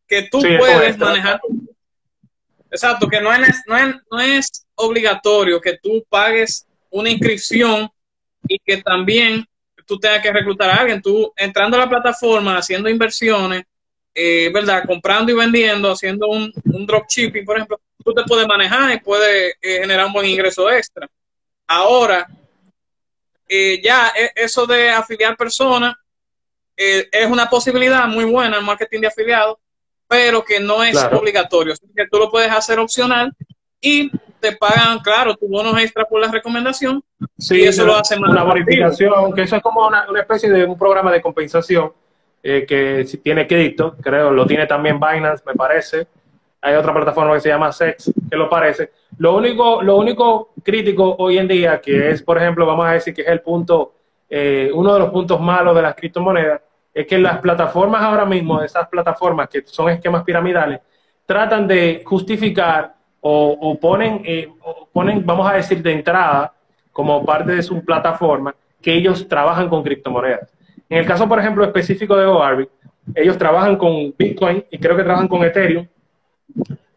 [0.08, 1.42] que tú puedes manejar.
[2.70, 7.90] Exacto, que no es, no, es, no es obligatorio que tú pagues una inscripción
[8.48, 9.46] y que también
[9.86, 11.02] tú tengas que reclutar a alguien.
[11.02, 13.64] Tú entrando a la plataforma, haciendo inversiones,
[14.14, 14.84] eh, ¿verdad?
[14.86, 19.56] Comprando y vendiendo, haciendo un, un dropshipping, por ejemplo, tú te puedes manejar y puedes
[19.62, 21.10] eh, generar un buen ingreso extra.
[21.68, 22.28] Ahora,
[23.48, 25.96] eh, ya e, eso de afiliar personas
[26.84, 29.60] es una posibilidad muy buena en marketing de afiliados,
[30.08, 31.76] pero que no es obligatorio.
[31.96, 33.32] que tú lo puedes hacer opcional
[33.80, 34.10] y
[34.42, 37.04] te pagan, claro, tu bono extra por la recomendación.
[37.38, 40.66] Sí, y eso lo hace más Una bonificación, que eso es como una, especie de
[40.66, 41.94] un programa de compensación
[42.44, 46.08] eh, que si tiene crédito, creo, lo tiene también Binance, me parece.
[46.60, 48.92] Hay otra plataforma que se llama Sex, que lo parece.
[49.18, 53.14] Lo único, lo único crítico hoy en día, que es, por ejemplo, vamos a decir
[53.14, 53.94] que es el punto,
[54.30, 56.62] eh, uno de los puntos malos de las criptomonedas,
[56.94, 60.82] es que las plataformas ahora mismo, esas plataformas que son esquemas piramidales,
[61.26, 64.50] tratan de justificar o, ponen, eh,
[64.92, 66.54] ponen, vamos a decir, de entrada,
[66.92, 70.52] como parte de su plataforma, que ellos trabajan con criptomonedas.
[70.90, 72.70] En el caso, por ejemplo, específico de OARBIT,
[73.16, 75.88] ellos trabajan con Bitcoin y creo que trabajan con Ethereum,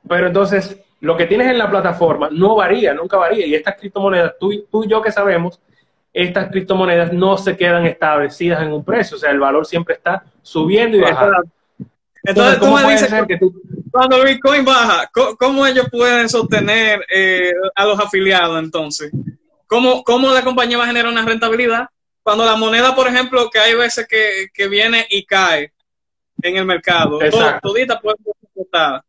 [0.08, 3.46] pero entonces lo que tienes en la plataforma no varía, nunca varía.
[3.46, 5.60] Y estas criptomonedas, tú, tú y yo que sabemos,
[6.12, 10.24] estas criptomonedas no se quedan establecidas en un precio, o sea, el valor siempre está
[10.42, 11.44] subiendo y bajando.
[12.22, 13.52] Entonces, ¿cómo puede ser que tú
[13.94, 19.12] cuando el Bitcoin baja, ¿cómo, ellos pueden sostener eh, a los afiliados entonces?
[19.68, 21.86] ¿Cómo, ¿Cómo la compañía va a generar una rentabilidad?
[22.24, 25.72] Cuando la moneda, por ejemplo, que hay veces que, que viene y cae
[26.42, 27.20] en el mercado,
[27.62, 29.00] todita puede ser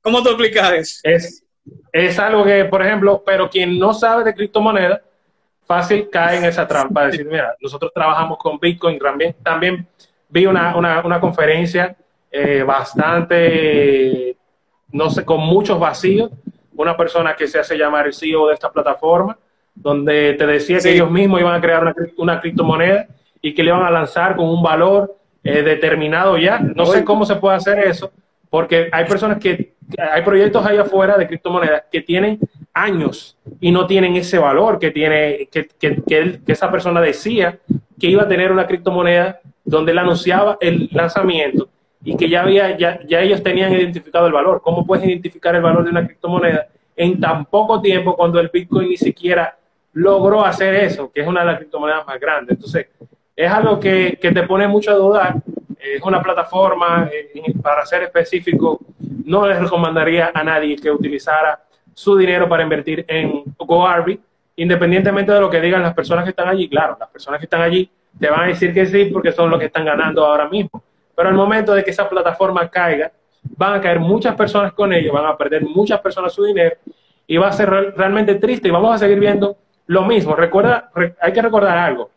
[0.00, 1.00] ¿Cómo tú explicas eso?
[1.04, 1.44] Es,
[1.92, 5.02] es algo que, por ejemplo, pero quien no sabe de criptomonedas,
[5.64, 7.06] fácil cae en esa trampa.
[7.06, 9.36] Decir, mira, nosotros trabajamos con Bitcoin también.
[9.40, 9.86] También
[10.28, 11.96] vi una, una, una conferencia
[12.30, 14.36] eh, bastante,
[14.92, 16.30] no sé, con muchos vacíos.
[16.74, 19.36] Una persona que se hace llamar el CEO de esta plataforma,
[19.74, 23.06] donde te decía que ellos mismos iban a crear una, una, criptomoneda
[23.40, 26.58] y que le iban a lanzar con un valor eh, determinado ya.
[26.58, 28.12] No sé cómo se puede hacer eso,
[28.50, 32.38] porque hay personas que, hay proyectos ahí afuera de criptomonedas que tienen
[32.74, 37.58] años y no tienen ese valor que tiene, que, que, que, esa persona decía
[37.98, 41.68] que iba a tener una criptomoneda donde él anunciaba el lanzamiento
[42.04, 44.60] y que ya había, ya, ya ellos tenían identificado el valor.
[44.62, 48.88] ¿Cómo puedes identificar el valor de una criptomoneda en tan poco tiempo cuando el Bitcoin
[48.88, 49.56] ni siquiera
[49.92, 52.56] logró hacer eso, que es una de las criptomonedas más grandes?
[52.56, 52.86] Entonces,
[53.34, 55.36] es algo que, que te pone mucho a dudar
[55.80, 58.80] es una plataforma, eh, para ser específico,
[59.24, 61.60] no les recomendaría a nadie que utilizara
[61.94, 64.20] su dinero para invertir en GoArby,
[64.56, 66.68] independientemente de lo que digan las personas que están allí.
[66.68, 69.58] Claro, las personas que están allí te van a decir que sí porque son los
[69.58, 70.82] que están ganando ahora mismo.
[71.18, 73.10] Pero al momento de que esa plataforma caiga,
[73.56, 76.76] van a caer muchas personas con ello, van a perder muchas personas su dinero
[77.26, 80.36] y va a ser realmente triste y vamos a seguir viendo lo mismo.
[80.36, 82.10] Recuerda, hay que recordar algo.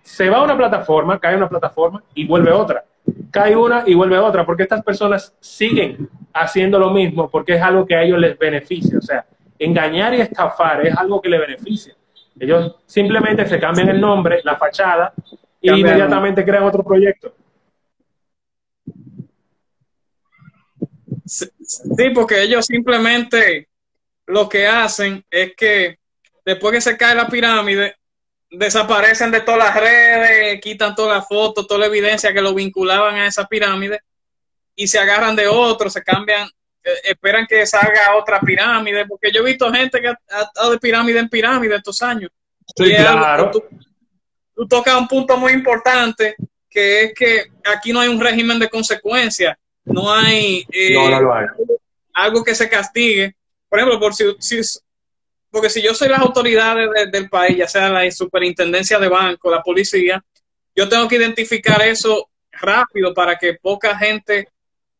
[0.00, 2.82] Se va una plataforma, cae una plataforma y vuelve otra
[3.30, 7.84] cae una y vuelve otra, porque estas personas siguen haciendo lo mismo porque es algo
[7.84, 8.96] que a ellos les beneficia.
[8.96, 9.26] O sea,
[9.58, 11.94] engañar y estafar es algo que les beneficia.
[12.40, 15.12] Ellos simplemente se cambian el nombre, la fachada,
[15.60, 17.32] y inmediatamente crean otro proyecto.
[21.26, 23.68] Sí, porque ellos simplemente
[24.26, 25.98] lo que hacen es que
[26.44, 27.96] después que se cae la pirámide,
[28.50, 33.16] desaparecen de todas las redes, quitan todas las fotos, toda la evidencia que lo vinculaban
[33.16, 34.00] a esa pirámide
[34.74, 36.48] y se agarran de otro, se cambian,
[36.84, 40.78] eh, esperan que salga otra pirámide, porque yo he visto gente que ha estado de
[40.78, 42.30] pirámide en pirámide estos años.
[42.76, 43.50] Sí, claro.
[43.50, 46.36] tú, tocas un punto muy importante,
[46.68, 50.94] que es que aquí no hay un régimen de consecuencias, no hay, eh,
[52.12, 53.34] algo que se castigue.
[53.68, 54.60] Por ejemplo, por si, si
[55.50, 59.62] porque si yo soy las autoridades del país, ya sea la superintendencia de banco, la
[59.62, 60.22] policía,
[60.74, 64.48] yo tengo que identificar eso rápido para que poca gente,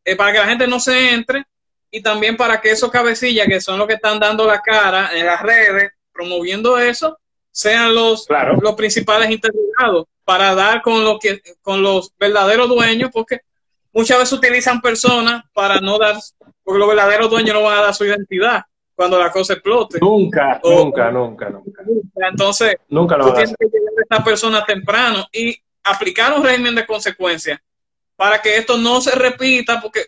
[0.05, 1.45] eh, para que la gente no se entre
[1.91, 5.27] y también para que esos cabecillas que son los que están dando la cara en
[5.27, 7.19] las redes, promoviendo eso,
[7.51, 8.27] sean los,
[8.61, 13.41] los principales interesados para dar con, lo que, con los verdaderos dueños, porque
[13.97, 16.17] muchas veces utilizan personas para no dar,
[16.63, 18.63] porque los verdaderos dueños no van a dar su identidad
[18.95, 19.99] cuando la cosa explote.
[20.01, 21.83] Nunca, nunca, nunca, nunca.
[22.31, 26.75] Entonces, nunca lo tú tienes que llegar a esta persona temprano y aplicar un régimen
[26.75, 27.59] de consecuencias
[28.17, 30.07] para que esto no se repita, porque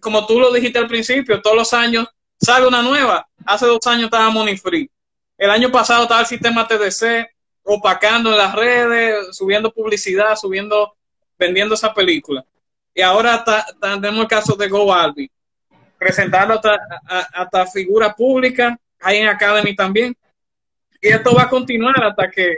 [0.00, 3.28] como tú lo dijiste al principio, todos los años sale una nueva.
[3.46, 4.90] Hace dos años estaba Money Free.
[5.38, 7.28] El año pasado estaba el sistema TDC
[7.62, 10.96] opacando en las redes, subiendo publicidad, subiendo,
[11.38, 12.44] vendiendo esa película.
[12.94, 13.44] Y ahora
[13.80, 15.30] tenemos el caso de Go Albi
[15.98, 16.80] presentando hasta,
[17.32, 20.16] hasta figura pública, hay en Academy también.
[21.00, 22.56] Y esto va a continuar hasta que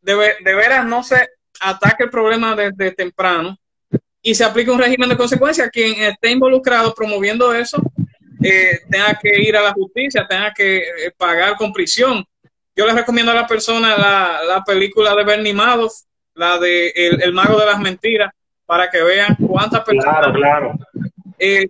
[0.00, 1.28] de, de veras no se
[1.60, 3.56] ataque el problema desde temprano
[4.22, 5.70] y se aplique un régimen de consecuencia.
[5.70, 7.80] Quien esté involucrado promoviendo eso
[8.42, 12.24] eh, tenga que ir a la justicia, tenga que eh, pagar con prisión.
[12.74, 15.94] Yo les recomiendo a la persona la, la película de Bernie Madoff,
[16.34, 18.32] la de el, Mago de las Mentiras,
[18.66, 20.78] para que vean cuántas personas claro, claro.
[21.38, 21.68] Eh,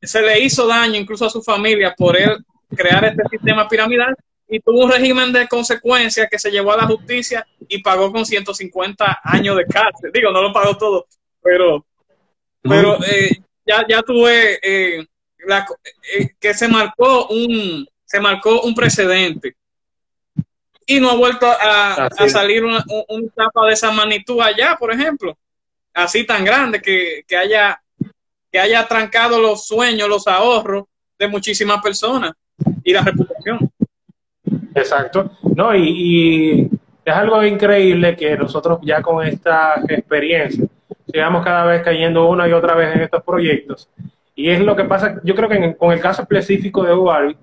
[0.00, 4.14] se le hizo daño incluso a su familia por él crear este sistema piramidal
[4.48, 8.26] y tuvo un régimen de consecuencias que se llevó a la justicia y pagó con
[8.26, 10.10] 150 años de cárcel.
[10.12, 11.06] Digo, no lo pagó todo,
[11.42, 11.84] pero,
[12.62, 13.30] pero eh,
[13.66, 15.06] ya, ya tuve eh,
[15.46, 15.66] la,
[16.16, 19.56] eh, que se marcó un se marcó un precedente
[20.86, 25.36] y no ha vuelto a, salir una, una, etapa de esa magnitud allá, por ejemplo,
[25.94, 27.80] así tan grande que, que haya
[28.54, 30.84] que haya trancado los sueños, los ahorros
[31.18, 32.34] de muchísimas personas
[32.84, 33.68] y la reputación.
[34.76, 35.32] Exacto.
[35.56, 36.70] No, y,
[37.04, 40.66] es algo increíble que nosotros ya con esta experiencia
[41.04, 43.90] sigamos cada vez cayendo una y otra vez en estos proyectos.
[44.36, 47.36] Y es lo que pasa, yo creo que con el caso específico de Ubalbi,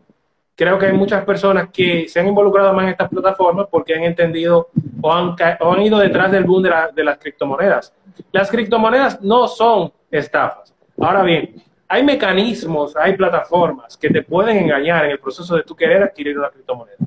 [0.56, 4.04] creo que hay muchas personas que se han involucrado más en estas plataformas porque han
[4.04, 4.70] entendido
[5.02, 7.94] o han, o han ido detrás del boom de, de las criptomonedas.
[8.32, 10.74] Las criptomonedas no son estafas.
[11.00, 11.56] Ahora bien,
[11.88, 16.38] hay mecanismos, hay plataformas que te pueden engañar en el proceso de tú querer adquirir
[16.38, 16.98] una criptomoneda.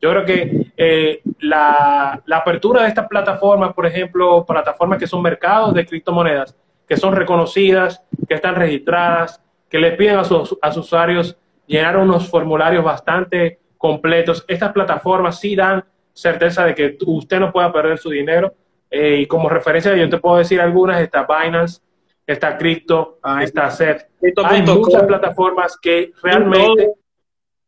[0.00, 5.72] Yo creo que eh, la, apertura de estas plataformas, por ejemplo, plataformas que son mercados
[5.74, 6.56] de criptomonedas,
[6.88, 11.96] que son reconocidas, que están registradas, que le piden a sus, a sus usuarios llenar
[11.96, 14.44] unos formularios bastante completos.
[14.48, 18.52] Estas plataformas sí dan certeza de que usted no pueda perder su dinero.
[18.94, 21.80] Eh, y como referencia, yo te puedo decir algunas, está Binance,
[22.26, 24.06] está Crypto, está Set.
[24.44, 26.92] Hay muchas plataformas que realmente,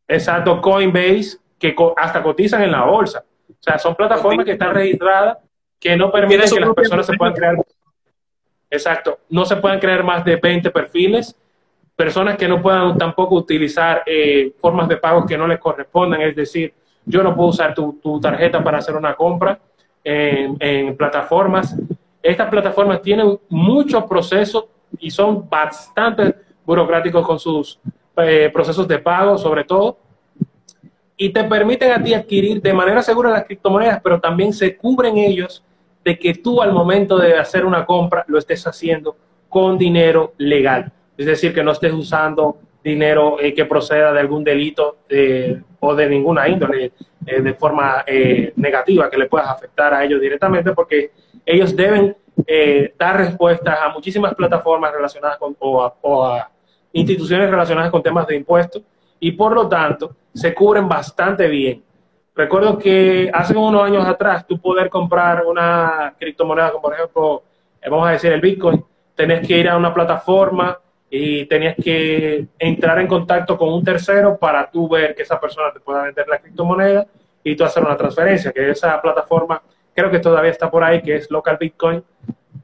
[0.07, 3.25] exacto, Coinbase, que hasta cotizan en la bolsa.
[3.49, 5.39] O sea, son plataformas que están registradas
[5.81, 7.57] que no permiten que las personas se puedan crear.
[8.71, 11.35] Exacto, no se pueden crear más de 20 perfiles.
[11.97, 16.37] Personas que no puedan tampoco utilizar eh, formas de pago que no les correspondan, es
[16.37, 16.75] decir,
[17.07, 19.59] yo no puedo usar tu, tarjeta para hacer una compra
[20.05, 21.75] en, plataformas.
[22.23, 24.67] Estas plataformas tienen muchos procesos
[24.99, 27.81] y son bastante burocráticos con sus
[28.17, 29.99] eh, procesos de pago, sobre todo,
[31.17, 35.17] y te permiten a ti adquirir de manera segura las criptomonedas, pero también se cubren
[35.17, 35.64] ellos
[36.05, 39.17] de que tú al momento de hacer una compra lo estés haciendo
[39.49, 40.93] con dinero legal.
[41.17, 45.94] Es decir, que no estés usando dinero eh, que proceda de algún delito eh, o
[45.94, 46.92] de ninguna índole
[47.27, 48.05] eh, de forma
[48.57, 51.11] negativa que le pueda afectar a ellos directamente, porque
[51.47, 52.14] ellos deben
[52.99, 56.51] dar respuestas a muchísimas plataformas relacionadas con, o a,
[56.92, 58.83] instituciones relacionadas con temas de impuestos
[59.18, 61.83] y por lo tanto se cubren bastante bien.
[62.37, 67.42] Recuerdo que hace unos años atrás tú poder comprar una criptomoneda como por ejemplo,
[67.90, 70.79] vamos a decir el Bitcoin, tenés que ir a una plataforma
[71.16, 75.72] y tenías que entrar en contacto con un tercero para tú ver que esa persona
[75.72, 77.07] te pueda vender la criptomoneda
[77.44, 79.62] y tú hacer una transferencia, que esa plataforma
[79.94, 82.03] creo que todavía está por ahí, que es Local Bitcoin,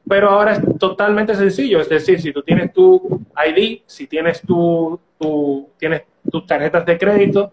[0.09, 4.99] pero ahora es totalmente sencillo, es decir, si tú tienes tu ID, si tienes tu,
[5.79, 7.53] tienes tus tarjetas de crédito,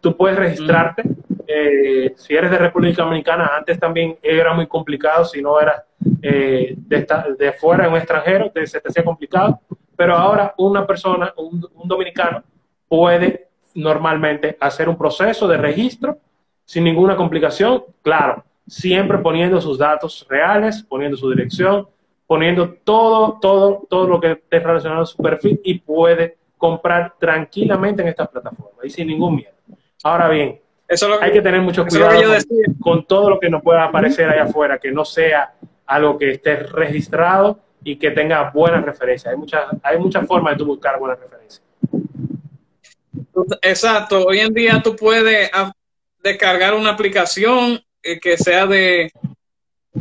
[0.00, 1.02] tú puedes registrarte.
[1.46, 5.82] Eh, si eres de República Dominicana, antes también era muy complicado, si no eras
[6.22, 7.06] eh, de,
[7.38, 9.60] de fuera, en un extranjero, te, se te hacía complicado
[10.00, 12.42] pero ahora una persona, un, dominicano,
[12.88, 16.16] puede normalmente hacer un proceso de registro
[16.64, 21.86] sin ninguna complicación, claro, siempre poniendo sus datos reales, poniendo su dirección,
[22.26, 28.00] poniendo todo, todo, todo lo que esté relacionado a su perfil y puede comprar tranquilamente
[28.00, 29.52] en estas plataformas y sin ningún miedo.
[30.02, 30.60] Ahora bien,
[31.20, 32.22] hay que tener mucho cuidado
[32.80, 35.52] con, todo lo que nos pueda aparecer allá afuera, que no sea
[35.84, 39.32] algo que esté registrado y que tenga buenas referencias.
[39.32, 41.62] Hay muchas hay muchas formas de tú buscar buenas referencias.
[43.62, 44.26] Exacto.
[44.26, 45.72] Hoy en día tú puedes ah,
[46.22, 49.10] descargar una aplicación eh, que sea de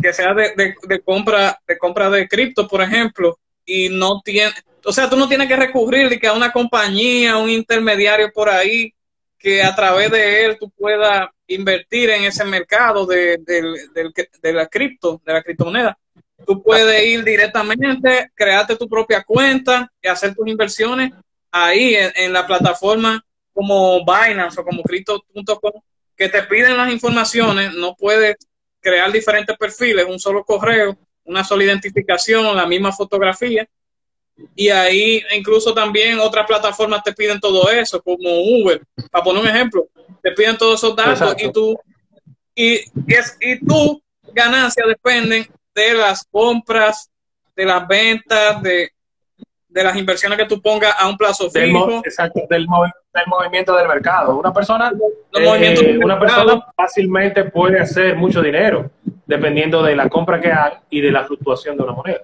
[0.02, 4.52] que sea de, de, compra de compra de cripto, por ejemplo, y no tiene,
[4.86, 8.94] o sea, tú no tienes que recurrir a una compañía, un intermediario por ahí
[9.38, 15.22] que a través de él tú puedas invertir en ese mercado de, de la cripto,
[15.26, 15.98] de la criptomoneda
[16.46, 21.12] Tú puedes ir directamente, crearte tu propia cuenta y hacer tus inversiones
[21.52, 23.24] ahí en, la plataforma
[23.54, 25.82] como Binance o como Crypto.com,
[26.16, 28.36] que te piden las informaciones, no puedes
[28.80, 33.68] crear diferentes perfiles, un solo correo, una sola identificación, la misma fotografía.
[34.56, 39.50] Y ahí incluso también otras plataformas te piden todo eso, como Uber, para poner un
[39.50, 39.88] ejemplo,
[40.24, 41.78] te piden todos esos datos y tú
[42.56, 44.02] y, y, y tu
[44.34, 45.48] ganancias dependen
[45.80, 47.10] de las compras,
[47.56, 48.92] de las ventas, de,
[49.70, 52.02] las inversiones que tú pongas a un plazo fijo.
[52.04, 52.68] exacto, del,
[53.28, 54.38] movimiento del mercado.
[54.38, 54.92] Una persona,
[55.34, 58.92] eh, una persona fácilmente puede hacer mucho dinero
[59.26, 62.22] dependiendo de la compra que haga y de la fluctuación de una moneda.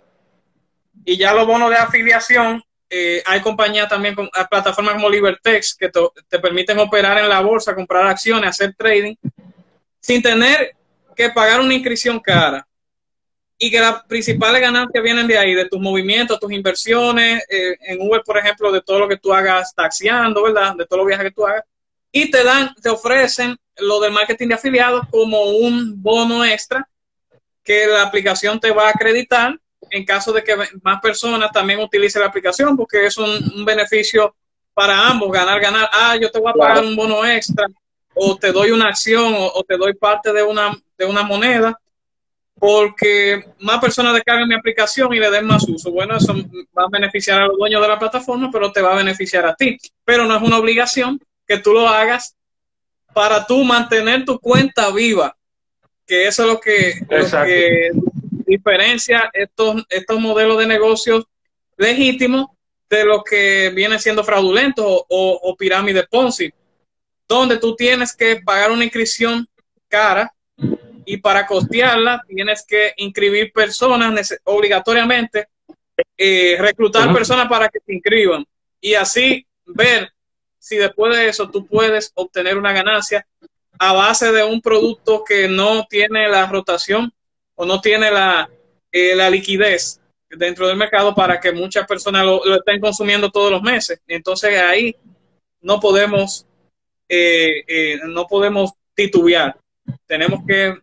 [1.06, 5.89] Y ya los bonos de afiliación, eh, hay compañías también, con, plataformas como Libertex que
[6.28, 9.15] te permiten operar en la bolsa, comprar acciones, hacer trading,
[10.00, 10.76] sin tener
[11.15, 12.65] que pagar una inscripción cara
[13.58, 18.02] y que las principales ganancias vienen de ahí, de tus movimientos, tus inversiones, eh, en
[18.02, 20.76] Uber, por ejemplo, de todo lo que tú hagas taxiando, ¿verdad?
[20.76, 21.63] De todos los viajes que tú hagas.
[22.12, 26.88] Y te dan, te ofrecen lo del marketing de afiliados como un bono extra
[27.63, 29.58] que la aplicación te va a acreditar
[29.90, 34.36] en caso de que más personas también utilicen la aplicación, porque es un, beneficio
[34.73, 35.90] para ambos, ganar, ganar.
[35.92, 37.67] Ah, yo te voy a pagar un bono extra,
[38.13, 41.79] o te doy una acción, o, te doy parte de una, de una moneda
[42.58, 45.91] porque más personas descargan mi aplicación y le den más uso.
[45.91, 46.33] Bueno, eso
[46.77, 49.56] va a beneficiar a los dueños de la plataforma, pero te va a beneficiar a
[49.56, 49.77] ti.
[50.03, 52.35] Pero no es una obligación que tú lo hagas
[53.13, 55.35] para tú mantener tu cuenta viva,
[56.06, 57.91] que eso es lo que,
[58.45, 61.25] diferencia estos, estos modelos de negocios
[61.77, 62.47] legítimos
[62.89, 66.53] de lo que viene siendo fraudulento o, o pirámide Ponzi,
[67.27, 69.47] donde tú tienes que pagar una inscripción
[69.87, 70.35] cara
[71.06, 75.47] y para costearla tienes que inscribir personas obligatoriamente,
[76.17, 78.45] eh, reclutar personas para que se inscriban
[78.81, 80.12] y así ver
[80.60, 83.25] si después de eso tú puedes obtener una ganancia
[83.77, 87.12] a base de un producto que no tiene la rotación
[87.56, 88.49] o no tiene la,
[88.91, 93.62] eh, la liquidez dentro del mercado para que muchas personas lo, estén consumiendo todos los
[93.62, 94.01] meses.
[94.08, 94.95] Entonces ahí
[95.62, 96.45] no podemos,
[97.08, 99.58] eh, no podemos titubear.
[100.08, 100.75] Tenemos que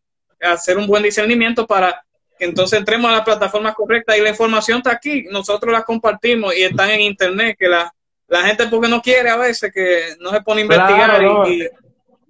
[0.42, 2.04] hacer un buen discernimiento para
[2.38, 6.54] que entonces entremos a la plataforma correcta y la información está aquí, nosotros la compartimos
[6.56, 7.92] y están en internet, que la,
[8.28, 11.68] la gente porque no quiere a veces que no se pone a investigar y,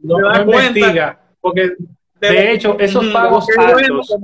[0.03, 1.75] no, investiga, porque
[2.21, 4.17] de, hecho esos pagos altos,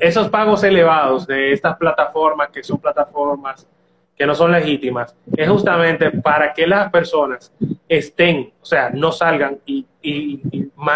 [0.00, 3.66] esos pagos elevados de estas plataformas que son plataformas
[4.16, 7.52] que no son legítimas, es justamente para que las personas
[7.88, 9.86] estén, o sea, no salgan y,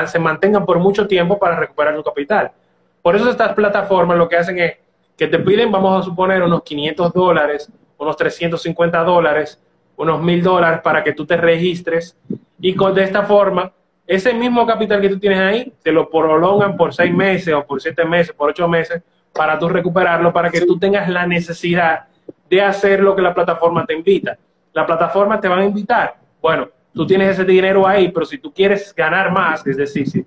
[0.07, 2.53] se mantengan por mucho tiempo para recuperar su capital.
[3.01, 4.77] Por eso estas plataformas lo que hacen es
[5.17, 9.61] que te piden, vamos a suponer, unos 500 dólares, unos 350 dólares,
[9.97, 12.17] unos 1000 dólares para que tú te registres
[12.61, 13.73] y con, de esta forma,
[14.07, 17.81] ese mismo capital que tú tienes ahí, te lo prolongan por seis meses o por
[17.81, 19.03] siete meses, por ocho meses,
[19.33, 22.08] para tú recuperarlo, para que tú tengas la necesidad
[22.49, 24.39] de hacer lo que la plataforma te invita.
[24.73, 26.17] La plataforma te va a invitar.
[26.41, 30.25] Bueno, tú tienes ese dinero ahí, pero si tú quieres ganar más, es decir, si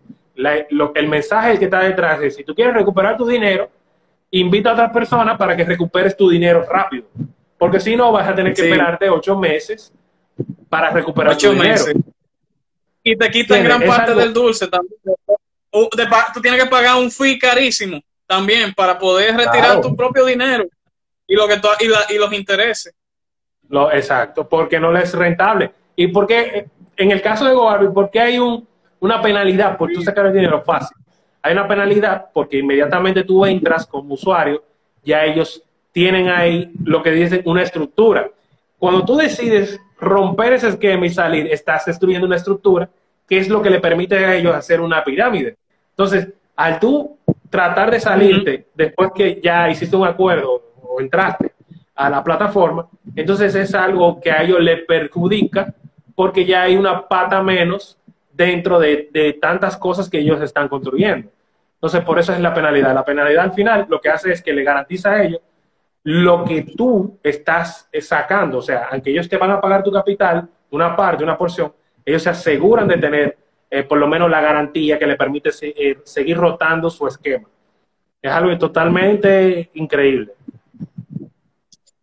[0.69, 3.69] lo, el mensaje que está detrás es, si tú quieres recuperar tu dinero,
[4.31, 7.05] invita a otras personas para que recuperes tu dinero rápido.
[7.57, 9.93] Porque si no, vas a tener que esperarte ocho meses
[10.69, 11.83] para recuperar tu dinero.
[13.03, 14.99] Y te quitan gran parte del dulce también.
[15.71, 20.65] tú tienes que pagar un fee carísimo también para poder retirar tu propio dinero
[21.31, 21.61] y, lo que
[22.09, 22.93] y, los intereses.
[23.69, 25.71] Lo, exacto, porque no le es rentable.
[25.95, 26.65] Y porque,
[26.97, 28.67] en el caso de Goarby, ¿por qué hay un,
[28.99, 30.97] una penalidad por tú sacar el dinero fácil?
[31.41, 34.61] Hay una penalidad porque inmediatamente tú entras como usuario,
[35.05, 35.63] ya ellos
[35.93, 38.29] tienen ahí lo que dicen una estructura.
[38.77, 42.89] Cuando tú decides romper ese esquema y salir, estás destruyendo una estructura
[43.25, 45.55] que es lo que le permite a ellos hacer una pirámide.
[45.91, 46.27] Entonces,
[46.57, 47.17] al tú
[47.49, 51.53] tratar de salirte después que ya hiciste un acuerdo entraste
[51.95, 55.73] a la plataforma, entonces es algo que a ellos les perjudica
[56.15, 57.97] porque ya hay una pata menos
[58.31, 61.29] dentro de, tantas cosas que ellos están construyendo.
[61.75, 62.93] Entonces, por eso es la penalidad.
[62.93, 65.41] La penalidad al final lo que hace es que le garantiza a ellos
[66.03, 68.59] lo que tú estás sacando.
[68.59, 71.73] O sea, aunque ellos te van a pagar tu capital, una parte, una porción,
[72.05, 73.37] ellos se aseguran de tener
[73.69, 77.47] eh, por lo menos la garantía que le permite eh, seguir rotando su esquema.
[78.21, 80.33] Es algo totalmente increíble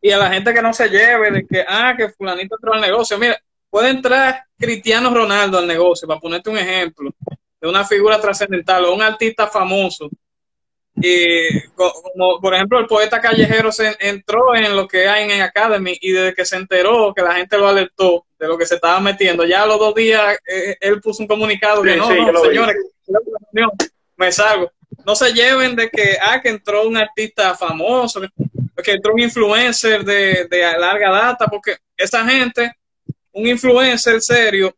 [0.08, 2.80] y a la gente que no se lleve de que, ah, que fulanito entró al
[2.80, 3.18] negocio.
[3.18, 3.38] Mira,
[3.68, 7.10] puede entrar Cristiano Ronaldo al negocio, para ponerte un ejemplo,
[7.60, 10.08] de una figura trascendental o un artista famoso.
[10.96, 15.96] Y como, por ejemplo, el poeta callejero se entró en lo que hay en Academy
[16.00, 18.98] y desde que se enteró que la gente lo alertó de lo que se estaba
[19.00, 22.76] metiendo, ya a los dos días eh, él puso un comunicado que no, no señores,
[24.16, 24.72] me salgo.
[25.04, 28.20] No se lleven de que, ah, que entró un artista famoso,
[28.82, 30.48] que entró un influencer de,
[30.78, 32.72] larga data, porque esa gente,
[33.32, 34.74] un influencer serio,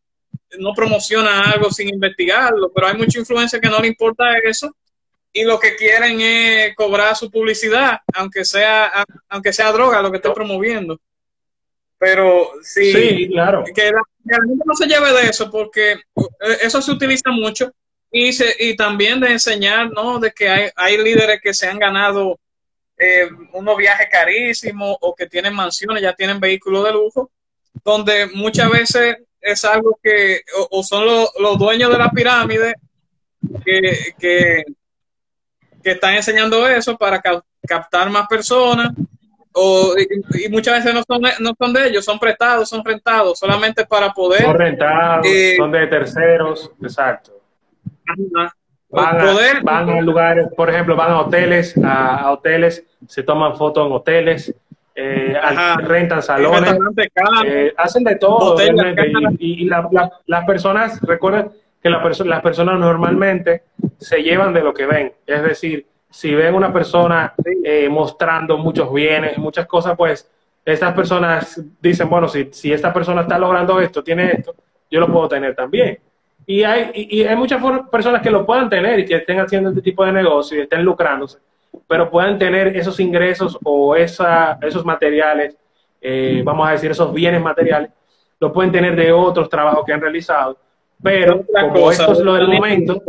[0.59, 4.75] no promociona algo sin investigarlo, pero hay muchos influencers que no le importa eso
[5.33, 10.17] y lo que quieren es cobrar su publicidad, aunque sea, aunque sea droga lo que
[10.17, 10.99] esté promoviendo.
[11.99, 13.63] Pero sí, claro.
[13.75, 17.71] que, la, gente no se lleve de eso, porque eh, eso se utiliza mucho
[18.11, 20.19] y, se, y también de enseñar, ¿no?
[20.19, 22.41] De que hay, hay líderes que se han ganado
[23.03, 27.31] eh, unos viajes carísimos o que tienen mansiones, ya tienen vehículos de lujo,
[27.83, 32.75] donde muchas veces es algo que o, son los, dueños de la pirámide
[33.65, 34.65] que, que,
[35.83, 37.23] están enseñando eso para
[37.67, 38.93] captar más personas
[39.53, 43.87] o, y, muchas veces no son, no son de ellos, son prestados, son rentados, solamente
[43.87, 44.43] para poder...
[44.43, 47.41] Son rentados, eh, son de terceros, exacto.
[48.93, 53.87] Van a, van a, lugares, por ejemplo, van a hoteles, a, hoteles, se toman fotos
[53.87, 54.55] en hoteles,
[54.97, 55.37] eh,
[55.83, 56.77] rentan salones,
[57.47, 58.57] eh, hacen de todo,
[59.39, 63.63] Y, las personas, recuerden que las personas normalmente
[63.97, 67.35] se llevan de lo que ven, es decir, si ven una persona
[67.65, 70.29] eh, mostrando muchos bienes, muchas cosas, pues
[70.65, 74.55] estas personas dicen, bueno, si, si esta persona está logrando esto, tiene esto,
[74.91, 75.99] yo lo puedo tener también.
[76.51, 79.83] Y hay, y, hay muchas personas que lo puedan tener y que estén haciendo este
[79.83, 81.39] tipo de negocio y estén lucrándose,
[81.87, 85.57] pero puedan tener esos ingresos o esa, esos materiales
[86.01, 87.91] eh, vamos a decir, esos bienes materiales,
[88.41, 90.57] lo pueden tener de otros trabajos que han realizado,
[91.01, 93.01] pero como esto es lo del momento,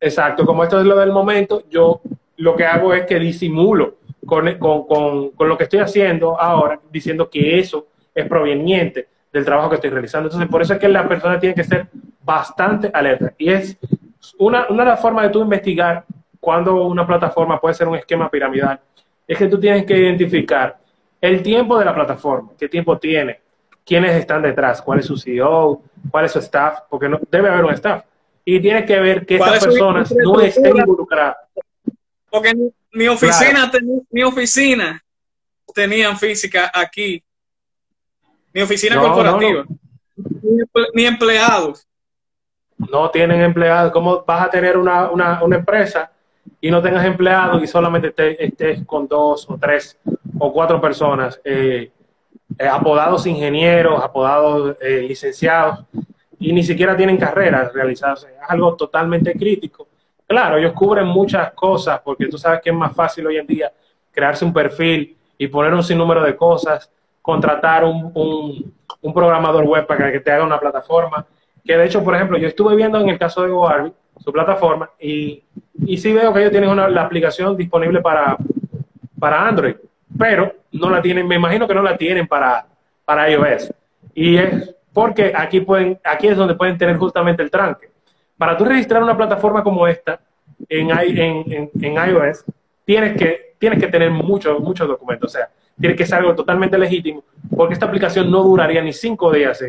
[0.00, 2.00] exacto, como esto es lo del momento, yo
[2.38, 7.30] lo que hago es que disimulo con, con, con, lo que estoy haciendo ahora, diciendo
[7.30, 10.28] que eso es proveniente del trabajo que estoy realizando.
[10.28, 11.88] Entonces, por eso es que la persona tiene que ser
[12.24, 13.34] bastante alerta.
[13.38, 13.76] Y es
[14.38, 16.04] una, una de las formas de tú investigar
[16.40, 18.78] cuando una plataforma puede ser un esquema piramidal,
[19.26, 20.78] es que tú tienes que identificar
[21.20, 23.40] el tiempo de la plataforma, qué tiempo tiene,
[23.84, 27.64] quiénes están detrás, cuál es su CEO, cuál es su staff, porque no, debe haber
[27.64, 28.04] un staff.
[28.44, 31.36] Y tienes que ver que estas personas no estén involucradas.
[32.28, 32.52] Porque
[32.92, 33.70] mi oficina,
[34.10, 35.02] mi oficina
[35.74, 37.22] tenían física aquí.
[38.52, 39.64] Mi oficina corporativa.
[40.94, 41.86] Ni, empleados.
[42.78, 43.92] No tienen empleados.
[43.92, 46.10] ¿Cómo vas a tener una, empresa
[46.60, 49.98] y no tengas empleados y solamente estés, con dos o tres
[50.38, 51.40] o cuatro personas?
[51.44, 51.90] Eh,
[52.58, 55.84] eh, apodados ingenieros, apodados eh, licenciados,
[56.38, 58.24] y ni siquiera tienen carreras realizadas.
[58.24, 59.88] Es algo totalmente crítico.
[60.26, 63.72] Claro, ellos cubren muchas cosas, porque tú sabes que es más fácil hoy en día
[64.12, 70.12] crearse un perfil y poner un sinnúmero de cosas, contratar un, un, programador web para
[70.12, 71.26] que te haga una plataforma.
[71.64, 73.92] Que de hecho, por ejemplo, yo estuve viendo en el caso de GoArby,
[74.22, 75.42] su plataforma, y,
[75.86, 78.36] y sí veo que ellos tienen una, la aplicación disponible para,
[79.18, 79.76] para Android
[80.16, 82.66] pero no la tienen, me imagino que no la tienen para,
[83.04, 83.72] para iOS.
[84.14, 87.90] Y es porque aquí, pueden, aquí es donde pueden tener justamente el tranque.
[88.38, 90.20] Para tú registrar una plataforma como esta
[90.68, 92.44] en, en, en, iOS,
[92.84, 95.32] tienes que, tienes que tener muchos muchos documentos.
[95.32, 95.48] O sea,
[95.78, 97.24] tiene que ser algo totalmente legítimo,
[97.56, 99.64] porque esta aplicación no duraría ni cinco días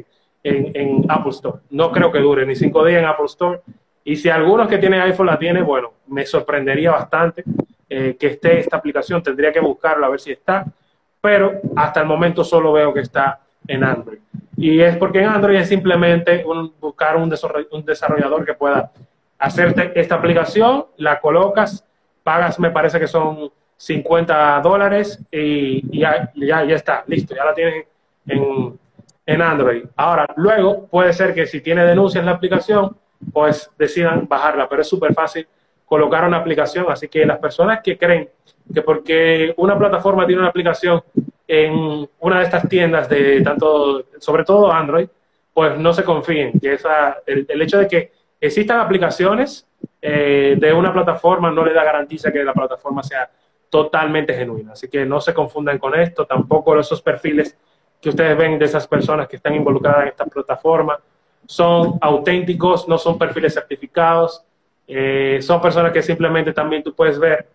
[0.46, 1.60] en, Apple Store.
[1.72, 3.62] No creo que dure ni cinco días en Apple Store.
[4.04, 7.44] Y si algunos que tienen iPhone la tienen, bueno, me sorprendería bastante
[7.90, 9.24] eh, que esté esta aplicación.
[9.24, 10.66] Tendría que buscarlo a ver si está,
[11.20, 14.20] pero hasta el momento solo veo que está en Android.
[14.58, 16.46] Y es porque en Android es simplemente
[16.80, 18.92] buscar un, desarrollador que pueda
[19.40, 21.84] hacerte esta aplicación, la colocas,
[22.24, 27.86] pagas, me parece que son 50 dólares y, ya, ya, está, listo, ya la tienes
[28.28, 28.80] en,
[29.26, 29.86] en Android.
[29.96, 32.96] Ahora, luego puede ser que si tiene denuncias en la aplicación,
[33.34, 35.48] pues decidan bajarla, pero es súper fácil
[35.86, 36.86] colocar una aplicación.
[36.90, 38.30] Así que las personas que creen
[38.74, 41.04] que porque una plataforma tiene una aplicación
[41.48, 45.08] en una de estas tiendas de tanto, sobre todo Android,
[45.54, 46.60] pues no se confíen.
[46.60, 49.68] Que esa, el, hecho de que existan aplicaciones
[50.02, 53.30] eh, de una plataforma no le da garantía que la plataforma sea
[53.70, 54.74] totalmente genuina.
[54.74, 57.58] Así que no se confundan con esto, tampoco esos perfiles
[58.06, 61.00] que ustedes ven de esas personas que están involucradas en esta plataforma
[61.48, 64.44] son auténticos, no son perfiles certificados,
[64.88, 67.48] eh, son personas que simplemente también tú puedes ver,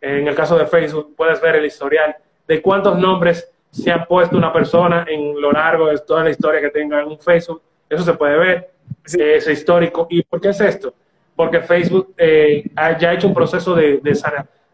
[0.00, 2.14] en el caso de Facebook, puedes ver el historial
[2.46, 6.60] de cuántos nombres se ha puesto una persona en lo largo de toda la historia
[6.60, 7.60] que tenga en un Facebook.
[7.90, 8.70] Eso se puede ver,
[9.04, 10.06] es histórico.
[10.08, 10.94] ¿Y por qué es esto?
[11.34, 14.00] Porque Facebook eh, ha ya hecho un proceso de,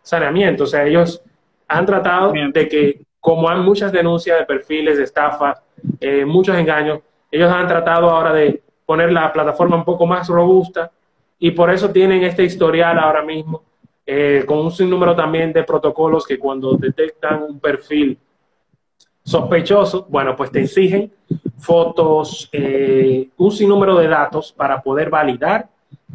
[0.02, 0.64] saneamiento.
[0.64, 1.22] O sea, ellos
[1.68, 5.62] han tratado de que, como hay muchas denuncias de perfiles, de estafas,
[6.00, 6.98] eh, muchos engaños,
[7.30, 10.90] ellos han tratado ahora de poner la plataforma un poco más robusta
[11.38, 13.62] y por eso tienen este historial ahora mismo,
[14.04, 18.18] eh, con un sinnúmero también de protocolos que cuando detectan un perfil
[19.22, 21.12] sospechoso, bueno, pues te exigen
[21.58, 25.68] fotos, eh, un sinnúmero de datos para poder validar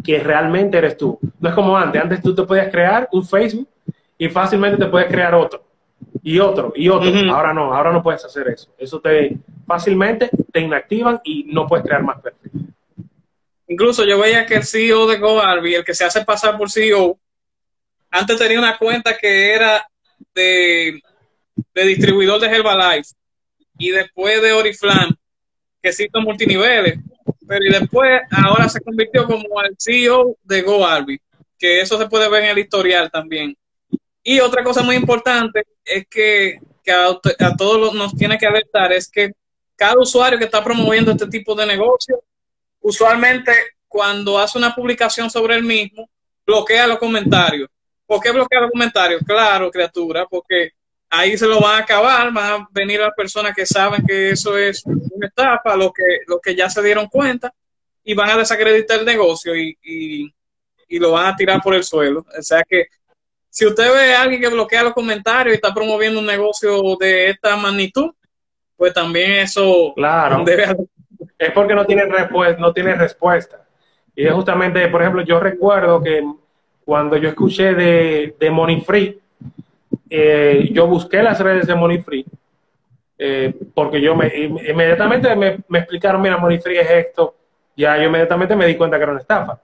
[0.03, 1.17] que realmente eres tú.
[1.39, 3.69] No es como antes, antes tú te podías crear un Facebook
[4.17, 5.66] y fácilmente te puedes crear otro
[6.23, 7.09] y otro y otro.
[7.33, 8.69] Ahora no, ahora no puedes hacer eso.
[8.77, 12.67] Eso te fácilmente te inactivan y no puedes crear más perfiles.
[13.67, 17.19] Incluso yo veía que el CEO de GoArby, el que se hace pasar por CEO,
[18.09, 19.85] antes tenía una cuenta que era
[20.33, 21.01] de,
[21.73, 23.11] distribuidor de Herbalife
[23.77, 25.15] y después de Oriflame,
[25.81, 26.99] que son multiniveles,
[27.45, 31.19] pero y después ahora se convirtió como el CEO de GoArby,
[31.59, 33.55] que eso se puede ver en el historial también.
[34.29, 36.59] Y otra cosa muy importante es que,
[36.89, 39.31] a, a todos nos tiene que alertar es que
[39.73, 42.21] cada usuario que está promoviendo este tipo de negocio
[42.81, 43.53] usualmente
[43.87, 46.09] cuando hace una publicación sobre el mismo,
[46.45, 47.69] bloquea los comentarios.
[48.05, 49.21] ¿Por qué bloquea los comentarios?
[49.25, 50.71] Claro, criatura, porque
[51.09, 54.57] ahí se lo van a acabar, van a venir las personas que saben que eso
[54.57, 57.53] es una estafa, los que, los que ya se dieron cuenta,
[58.03, 60.33] y van a desacreditar el negocio y, y,
[60.89, 62.25] y lo van a tirar por el suelo.
[62.37, 62.87] O sea que
[63.49, 67.29] si usted ve a alguien que bloquea los comentarios y está promoviendo un negocio de
[67.29, 68.11] esta magnitud,
[68.75, 70.43] pues también eso claro.
[70.43, 70.75] debe
[71.37, 73.63] es porque no tiene, respuesta, no tiene respuesta.
[74.15, 76.23] Y es justamente, por ejemplo, yo recuerdo que
[76.83, 79.19] cuando yo escuché de, de Money Free,
[80.09, 82.25] eh, yo busqué las redes de Money Free
[83.17, 87.35] eh, porque yo me, inmediatamente me, me explicaron, mira, Money Free es esto,
[87.75, 89.59] ya yo inmediatamente me di cuenta que era una estafa.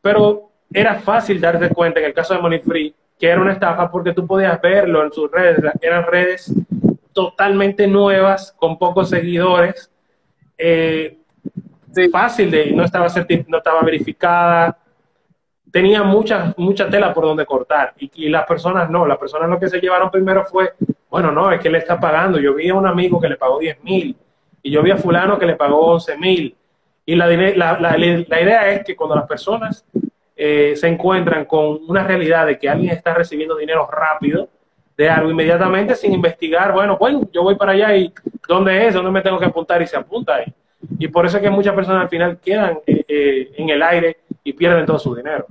[0.00, 3.90] Pero era fácil darte cuenta en el caso de Money Free que era una estafa
[3.90, 6.52] porque tú podías verlo en sus redes, eran redes
[7.12, 9.90] totalmente nuevas, con pocos seguidores,
[10.58, 11.18] eh,
[12.10, 13.06] fácil de, no estaba,
[13.46, 14.76] no estaba verificada,
[15.70, 19.68] tenía mucha, mucha tela por donde cortar y, las personas no, las personas lo que
[19.68, 20.72] se llevaron primero fue,
[21.10, 23.58] bueno, no, es que le está pagando, yo vi a un amigo que le pagó
[23.58, 24.16] 10 mil
[24.62, 26.56] y yo vi a fulano que le pagó 11 mil.
[27.06, 29.84] Y la, idea es que cuando las personas
[30.36, 34.48] eh, se encuentran con una realidad de que alguien está recibiendo dinero rápido
[34.96, 38.12] de algo inmediatamente sin investigar, bueno, bueno, yo voy para allá y
[38.46, 38.94] ¿dónde es?
[38.94, 39.82] ¿Dónde me tengo que apuntar?
[39.82, 40.54] Y se apunta ahí.
[40.98, 44.18] Y por eso es que muchas personas al final quedan eh, eh, en el aire
[44.44, 45.46] y pierden todo su dinero.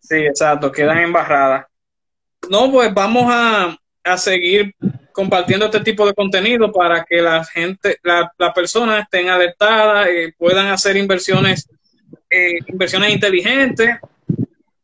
[0.00, 1.66] Sí, exacto, quedan embarradas.
[2.48, 4.74] No, pues vamos a, a seguir
[5.12, 10.32] compartiendo este tipo de contenido para que la gente, las la personas estén alertadas, y
[10.32, 11.68] puedan hacer inversiones
[12.30, 13.98] eh, inversiones inteligentes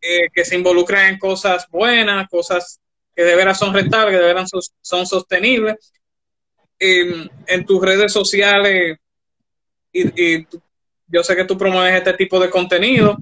[0.01, 2.81] eh, que se involucran en cosas buenas, cosas
[3.15, 4.51] que de veras son rentables, que de veras
[4.83, 5.93] son, sostenibles.
[6.79, 8.99] en tus redes sociales,
[9.93, 10.47] y,
[11.09, 13.17] yo sé que tú promueves este tipo de contenido,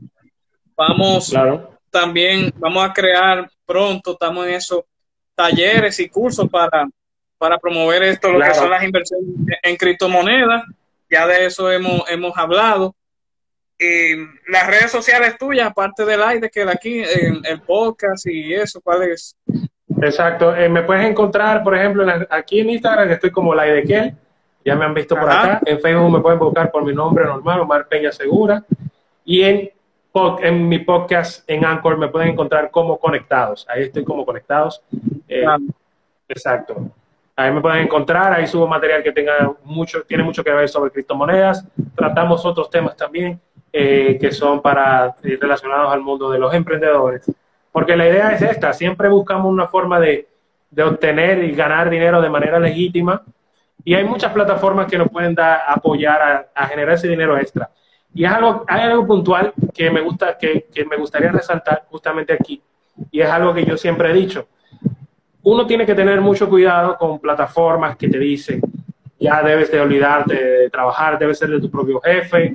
[0.75, 1.33] vamos
[1.91, 4.81] también, vamos a crear pronto, estamos en esos
[5.35, 6.89] talleres y cursos para,
[7.39, 10.65] para promover esto, lo que son las inversiones en criptomonedas.
[11.11, 12.97] Ya de eso hemos, hemos hablado
[14.49, 19.03] las redes sociales tuyas, aparte del aire que de aquí, el podcast y eso, ¿cuál
[19.05, 19.37] es?
[20.01, 24.15] Exacto, eh, me puedes encontrar, por ejemplo, aquí en Instagram estoy como la de
[24.65, 27.61] ya me han visto por acá, en Facebook me pueden buscar por mi nombre normal,
[27.61, 28.65] Omar Peña Segura,
[29.25, 29.71] y en,
[30.43, 34.83] en mi podcast en Anchor me pueden encontrar como Conectados, ahí estoy como Conectados.
[35.29, 35.45] Eh,
[36.29, 36.91] exacto.
[37.37, 40.91] Ahí me pueden encontrar, ahí subo material que tenga mucho, tiene mucho que ver sobre
[40.93, 41.67] criptomonedas,
[41.97, 43.41] tratamos otros temas también.
[43.77, 47.29] Eh, que son para eh, relacionados al mundo de los emprendedores.
[47.73, 50.29] Porque la idea es esta, siempre buscamos una forma de,
[50.71, 53.25] de obtener y ganar dinero de manera legítima
[53.85, 57.69] y hay muchas plataformas que nos pueden dar, apoyar a, generar ese dinero extra.
[58.15, 62.33] Y es algo, hay algo puntual que me, gusta, que, que me gustaría resaltar justamente
[62.33, 62.63] aquí,
[63.11, 64.47] y es algo que yo siempre he dicho.
[65.43, 68.61] Uno tiene que tener mucho cuidado con plataformas que te dicen,
[69.19, 72.55] ya debes de olvidarte de trabajar, debes ser de tu propio jefe,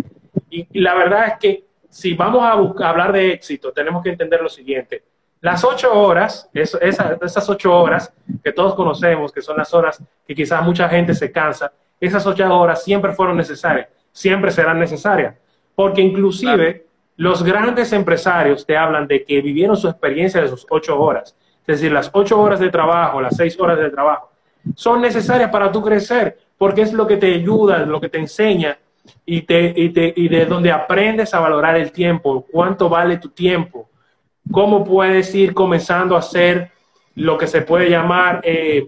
[0.50, 4.42] y, la verdad es que si vamos a, buscar, hablar de éxito, tenemos que entender
[4.42, 5.04] lo siguiente.
[5.42, 10.62] Las ocho horas, esas ocho horas que todos conocemos, que son las horas que quizás
[10.64, 15.36] mucha gente se cansa, esas ocho horas siempre fueron necesarias, siempre serán necesarias,
[15.76, 16.86] porque inclusive
[17.16, 21.80] los grandes empresarios te hablan de que vivieron su experiencia de sus ocho horas, es
[21.80, 24.32] decir, las ocho horas de trabajo, las seis horas de trabajo,
[24.76, 28.78] son necesarias para tu crecer, porque es lo que te ayuda, lo que te enseña
[29.26, 33.90] y, de donde aprendes a valorar el tiempo, cuánto vale tu tiempo,
[34.52, 36.72] cómo puedes ir comenzando a hacer
[37.16, 38.88] lo que se puede llamar eh,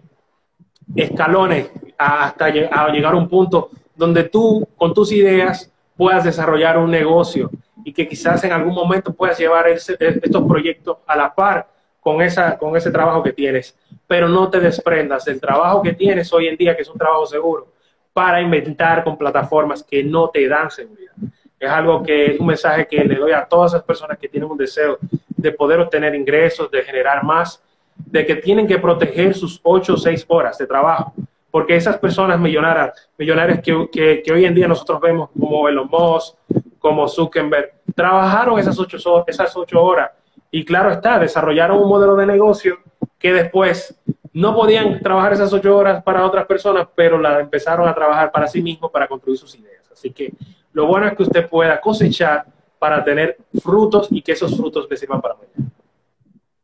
[0.96, 7.52] escalones hasta llegar a un punto donde tú con tus ideas puedas desarrollar un negocio
[7.84, 11.68] y que quizás en algún momento puedas llevar estos proyectos a la par
[12.00, 16.34] con, esa, con ese trabajo que tienes, pero no te desprendas del trabajo que tienes
[16.34, 17.68] hoy en día, que es un trabajo seguro,
[18.14, 21.14] para inventar con plataformas que no te dan seguridad.
[21.60, 24.50] Es algo que es un mensaje que le doy a todas esas personas que tienen
[24.50, 24.98] un deseo
[25.30, 27.64] de poder obtener ingresos, de generar más,
[27.96, 31.14] de que tienen que proteger sus ocho o seis horas de trabajo.
[31.52, 36.36] Porque esas personas millonarias, millonarias que, que, hoy en día nosotros vemos como Elon Musk,
[36.80, 38.98] como Zuckerberg, trabajaron esas ocho,
[39.28, 40.12] esas ocho horas
[40.50, 42.80] y claro está, desarrollaron un modelo de negocio
[43.18, 43.98] que después
[44.34, 48.48] no podían trabajar esas ocho horas para otras personas, pero la empezaron a trabajar para
[48.48, 49.90] sí mismos para construir sus ideas.
[49.92, 50.32] Así que
[50.74, 52.46] lo bueno es que usted pueda cosechar
[52.80, 55.72] para tener frutos y que esos frutos le sirvan para mañana.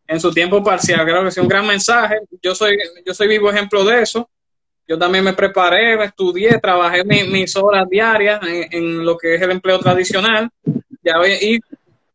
[0.07, 2.19] En su tiempo parcial, creo que es un gran mensaje.
[2.41, 4.29] Yo soy, yo soy vivo ejemplo de eso.
[4.87, 8.39] Yo también me preparé, estudié, trabajé mis, horas diarias
[8.71, 10.49] en, lo que es el empleo tradicional.
[11.41, 11.59] Y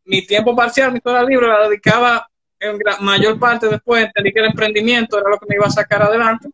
[0.07, 2.27] mi tiempo parcial, mi horas libre, la dedicaba
[2.63, 6.03] en mayor parte después entendí que el emprendimiento era lo que me iba a sacar
[6.03, 6.49] adelante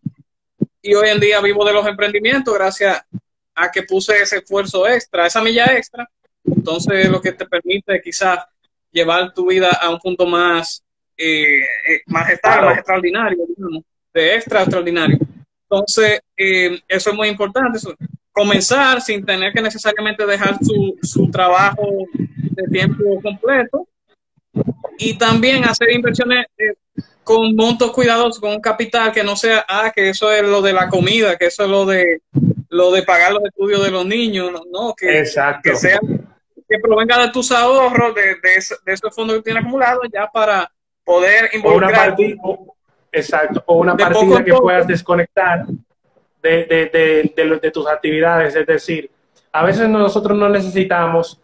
[0.80, 3.02] y hoy en día vivo de los emprendimientos gracias
[3.54, 6.08] a que puse ese esfuerzo extra, esa milla extra.
[6.44, 8.38] Entonces lo que te permite quizás
[8.90, 10.82] llevar tu vida a un punto más,
[11.16, 13.38] eh, eh más estable, más extraordinario,
[14.14, 15.18] de extra extraordinario.
[15.70, 17.78] Entonces, eh, eso es muy importante,
[18.32, 23.86] comenzar sin tener que necesariamente dejar su, su trabajo de tiempo completo
[24.98, 26.74] y también hacer inversiones eh,
[27.24, 30.72] con montos cuidadosos, con un capital que no sea, ah, que eso es lo de
[30.72, 32.22] la comida, que eso es lo de
[32.70, 35.24] lo de pagar los estudios de los niños, no, que,
[35.62, 36.00] que sea
[36.68, 40.70] que provenga de tus ahorros, de, de, esos fondos que tienes acumulados, ya para
[41.02, 42.14] poder involucrar.
[43.10, 45.64] exacto, o una partida que puedas desconectar
[46.42, 46.64] de,
[47.34, 49.10] de, de, tus actividades, es decir,
[49.50, 51.40] a veces nosotros no necesitamos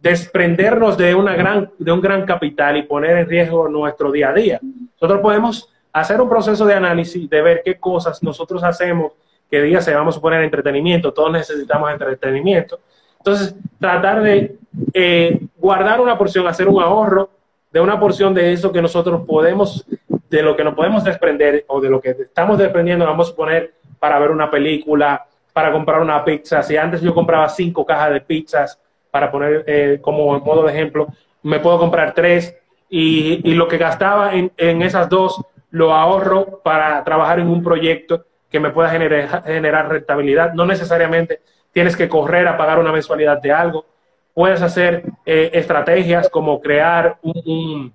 [0.00, 4.32] desprendernos de, una gran, de un gran capital y poner en riesgo nuestro día a
[4.32, 4.60] día.
[4.94, 9.12] Nosotros podemos hacer un proceso de análisis, de ver qué cosas nosotros hacemos,
[9.50, 12.80] qué día se vamos a poner entretenimiento, todos necesitamos entretenimiento.
[13.18, 14.56] Entonces, tratar de
[14.94, 17.30] eh, guardar una porción, hacer un ahorro
[17.70, 19.84] de una porción de eso que nosotros podemos,
[20.30, 23.74] de lo que nos podemos desprender o de lo que estamos desprendiendo, vamos a poner
[23.98, 26.62] para ver una película, para comprar una pizza.
[26.62, 28.80] Si antes yo compraba cinco cajas de pizzas,
[29.10, 31.08] para poner eh, como modo de ejemplo,
[31.42, 32.56] me puedo comprar tres
[32.88, 37.62] y, y lo que gastaba en, en, esas dos lo ahorro para trabajar en un
[37.62, 40.52] proyecto que me pueda generar, generar rentabilidad.
[40.54, 41.40] No necesariamente
[41.72, 43.86] tienes que correr a pagar una mensualidad de algo.
[44.34, 47.92] Puedes hacer eh, estrategias como crear un,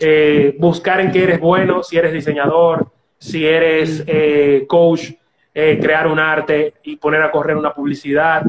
[0.00, 4.04] eh, buscar en qué eres bueno, si eres diseñador, si eres
[4.66, 5.12] coach,
[5.52, 8.42] crear un arte y poner a correr una publicidad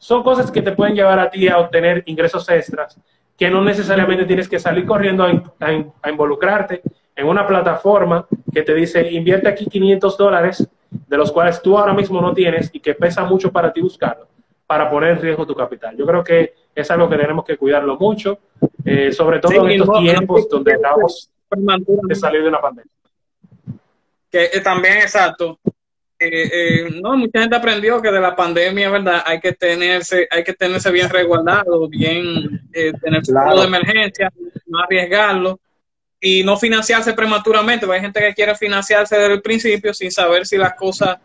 [0.00, 2.98] son cosas que te pueden llevar a ti a obtener ingresos extras,
[3.36, 6.80] que no necesariamente tienes que salir corriendo a, involucrarte
[7.14, 11.92] en una plataforma que te dice invierte aquí 500 dólares, de los cuales tú ahora
[11.92, 14.26] mismo no tienes y que pesa mucho para ti buscarlo,
[14.66, 15.94] para poner en riesgo tu capital.
[15.94, 18.38] Yo creo que es algo que tenemos que cuidarlo mucho,
[18.86, 22.90] eh, sobre todo en estos tiempos donde acabamos de salir de una pandemia.
[24.30, 25.58] Que eh, también, exacto,
[26.22, 29.22] eh, eh, no, mucha gente aprendió que de la pandemia, ¿verdad?
[29.24, 34.30] Hay que tenerse, hay que tenerse bien resguardado, bien eh, tener su de emergencia,
[34.66, 35.58] no arriesgarlo
[36.20, 37.90] y no financiarse prematuramente.
[37.90, 41.16] hay gente que quiere financiarse desde el principio sin saber si las cosas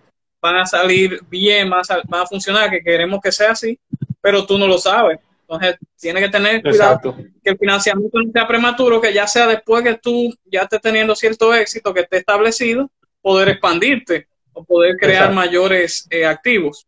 [0.42, 3.78] van a salir bien, van a, van a funcionar, que queremos que sea así,
[4.22, 5.20] pero tú no lo sabes.
[5.42, 9.84] Entonces, tiene que tener cuidado que el financiamiento no sea prematuro, que ya sea después
[9.84, 12.90] que tú ya estés teniendo cierto éxito, que esté establecido,
[13.22, 16.88] poder expandirte o poder crear mayores eh, activos.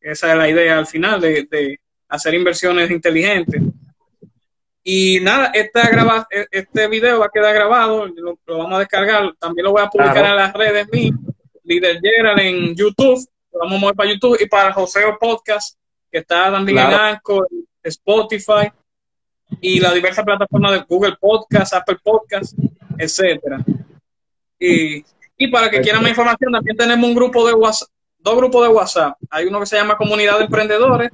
[0.00, 1.78] Esa es la idea al final de,
[2.08, 3.62] hacer inversiones inteligentes.
[4.82, 9.34] Y nada, esta graba, e, este video va a quedar grabado, lo, vamos a descargar,
[9.38, 11.16] también lo voy a publicar en las redes mías,
[11.64, 15.78] Líder Gerald en YouTube, lo vamos a mover para YouTube y para Joseo Podcast,
[16.10, 17.48] que está también en Anchor,
[17.82, 18.70] Spotify
[19.60, 22.54] y las diversas plataformas de Google Podcast, Apple Podcast,
[22.98, 23.64] etcétera.
[24.58, 25.02] Y
[25.36, 28.72] y para que quieran más información, también tenemos un grupo de WhatsApp, dos grupos de
[28.72, 29.16] WhatsApp.
[29.30, 31.10] Hay uno que se llama Comunidad de Emprendedores,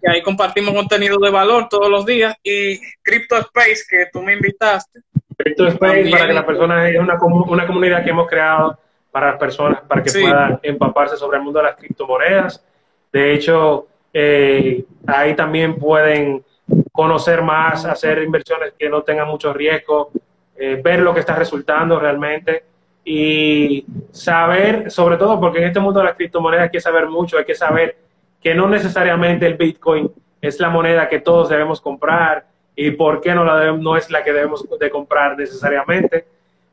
[0.00, 4.34] que ahí compartimos contenido de valor todos los días, y Crypto Space, que tú me
[4.34, 5.00] invitaste.
[5.36, 8.78] Crypto Space, para que las personas, es una, una comunidad que hemos creado
[9.10, 12.64] para las personas, para que puedan empaparse sobre el mundo de las criptomonedas.
[13.12, 16.44] De hecho, eh, ahí también pueden
[16.92, 20.10] conocer más, hacer inversiones que no tengan mucho riesgo,
[20.56, 22.64] eh, ver lo que está resultando realmente
[23.04, 27.36] y saber, sobre todo porque en este mundo de las criptomonedas hay que saber mucho,
[27.36, 27.96] hay que saber
[28.40, 33.34] que no necesariamente el Bitcoin es la moneda que todos debemos comprar y por qué
[33.34, 36.26] no, la no es la que debemos de comprar necesariamente,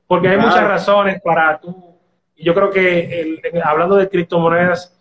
[0.08, 1.96] porque hay muchas razones para tú,
[2.38, 4.98] yo creo que hablando de criptomonedas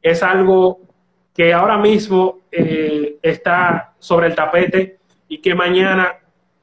[0.00, 0.80] es algo
[1.34, 6.14] que ahora mismo eh, está sobre el tapete y que mañana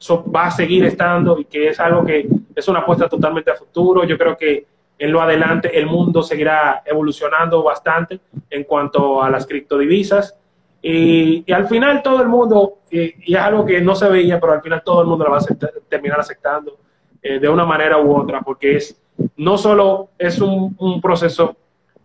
[0.09, 4.03] va a seguir estando y que es algo que es una apuesta totalmente a futuro.
[4.03, 4.65] Yo creo que
[4.97, 10.35] en lo adelante el mundo seguirá evolucionando bastante en cuanto a las criptodivisas.
[10.81, 14.53] Y, y al final todo el mundo, y, es algo que no se veía, pero
[14.53, 16.77] al final todo el mundo la va a terminar aceptando
[17.21, 18.97] eh, de una manera u otra, porque es
[19.37, 21.55] no solo es un, un proceso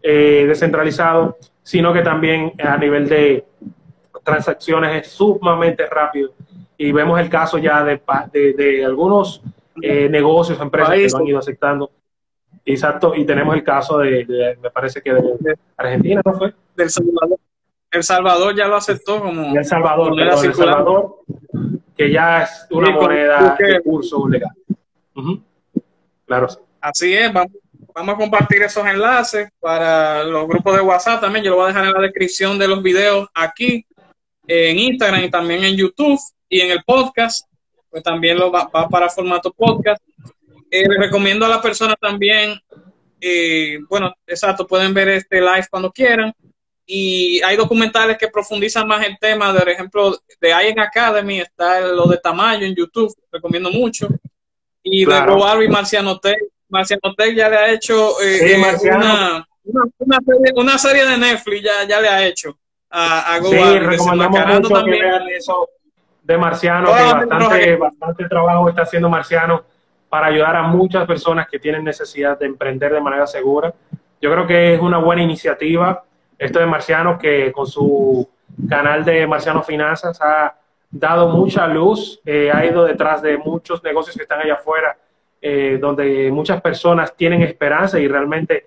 [0.02, 3.44] eh, descentralizado, sino que también a nivel de
[4.22, 6.32] transacciones es sumamente rápido
[6.78, 8.00] y vemos el caso ya de,
[8.32, 9.42] de, de algunos
[9.80, 11.90] eh, negocios, empresas que lo han ido aceptando.
[12.64, 16.52] Exacto, y tenemos el caso de, me parece que de Argentina, ¿no fue?
[16.74, 17.38] Del Salvador.
[17.90, 21.20] El Salvador ya lo aceptó como El Salvador, moneda El Salvador,
[21.96, 24.50] que ya es una moneda de curso legal.
[26.26, 26.48] Claro.
[26.80, 27.52] Así es, vamos,
[27.94, 31.44] vamos a compartir esos enlaces para los grupos de WhatsApp también.
[31.44, 33.86] Yo lo voy a dejar en la descripción de los videos aquí,
[34.46, 36.18] en Instagram y también en YouTube
[36.48, 37.48] y en el podcast,
[37.90, 40.02] pues también lo va, para formato podcast.
[40.70, 42.58] Eh, les recomiendo a la persona también,
[43.20, 46.32] eh, bueno, exacto, pueden ver este live cuando quieran.
[46.88, 52.06] Y hay documentales que profundizan más el tema, por ejemplo, de IEN Academy, está lo
[52.06, 54.08] de Tamayo en YouTube, recomiendo mucho.
[54.82, 56.38] y de Global y Marciano Tech.
[56.68, 59.46] Marciano Tech ya le ha hecho eh, eh, una,
[60.54, 62.56] una, serie, de Netflix, ya, ya le ha hecho
[62.88, 65.68] a, a Sí, recomendamos mucho que vean eso
[66.26, 69.62] de Marciano, que bastante, bastante trabajo está haciendo Marciano
[70.08, 73.72] para ayudar a muchas personas que tienen necesidad de emprender de manera segura.
[74.20, 76.02] Yo creo que es una buena iniciativa
[76.38, 78.28] esto de Marciano, que con su
[78.68, 80.54] canal de Marciano Finanzas ha
[80.90, 84.96] dado mucha luz, eh, ha ido detrás de muchos negocios que están allá afuera,
[85.40, 88.66] eh, donde muchas personas tienen esperanza y realmente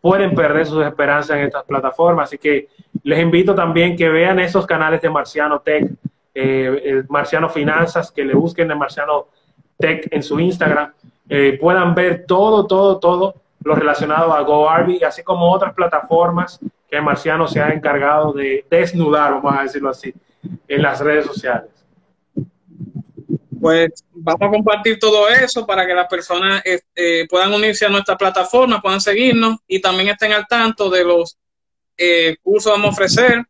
[0.00, 2.28] pueden perder sus esperanzas en estas plataformas.
[2.28, 2.68] Así que
[3.02, 5.90] les invito también que vean esos canales de Marciano Tech,
[6.34, 9.28] eh, Marciano Finanzas, que le busquen de Marciano
[9.78, 10.92] Tech en su Instagram,
[11.60, 16.58] puedan ver todo, todo, todo lo relacionado a GoArby, así como otras plataformas
[16.90, 20.12] que Marciano se ha encargado de desnudar, vamos a decirlo así,
[20.66, 21.70] en las redes sociales.
[23.60, 28.16] Pues vamos a compartir todo eso para que las personas este, puedan unirse a nuestra
[28.16, 31.38] plataforma, puedan seguirnos y también estén al tanto de los
[31.96, 33.44] eh, cursos que vamos a ofrecer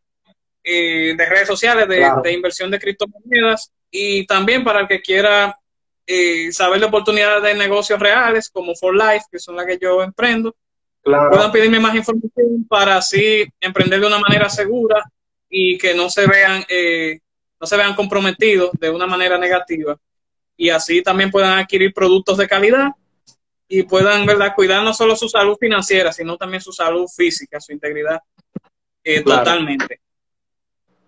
[0.63, 5.57] eh, de redes sociales de, inversión de criptomonedas y también para el que quiera
[6.05, 10.01] eh, saber de oportunidades de negocios reales como For Life, que son las que yo
[10.03, 10.55] emprendo,
[11.03, 15.03] puedan pedirme más información para así emprender de una manera segura
[15.49, 16.63] y que no se vean
[17.59, 19.97] no se vean comprometidos de una manera negativa
[20.61, 22.89] y así también puedan adquirir productos de calidad
[23.67, 24.53] y puedan ¿verdad?
[24.55, 28.21] cuidar no solo su salud financiera, sino también su salud física, su integridad
[29.03, 30.01] eh, totalmente.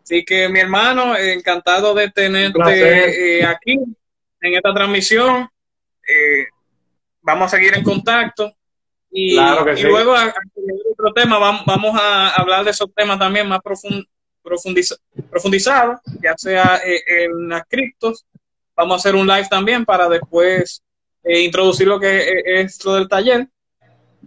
[0.04, 3.74] Así que mi hermano, encantado de tenerte eh, aquí
[4.42, 5.48] en esta transmisión.
[6.08, 6.48] Eh,
[7.22, 8.54] vamos a seguir en contacto.
[9.10, 10.34] Y, y luego, a,
[10.92, 14.08] otro tema, vamos, vamos a hablar de esos temas también más profundos
[15.30, 18.26] profundizado, ya sea eh, en las criptos.
[18.76, 20.84] Vamos a hacer un live también para después
[21.24, 23.48] introducir lo que es lo del taller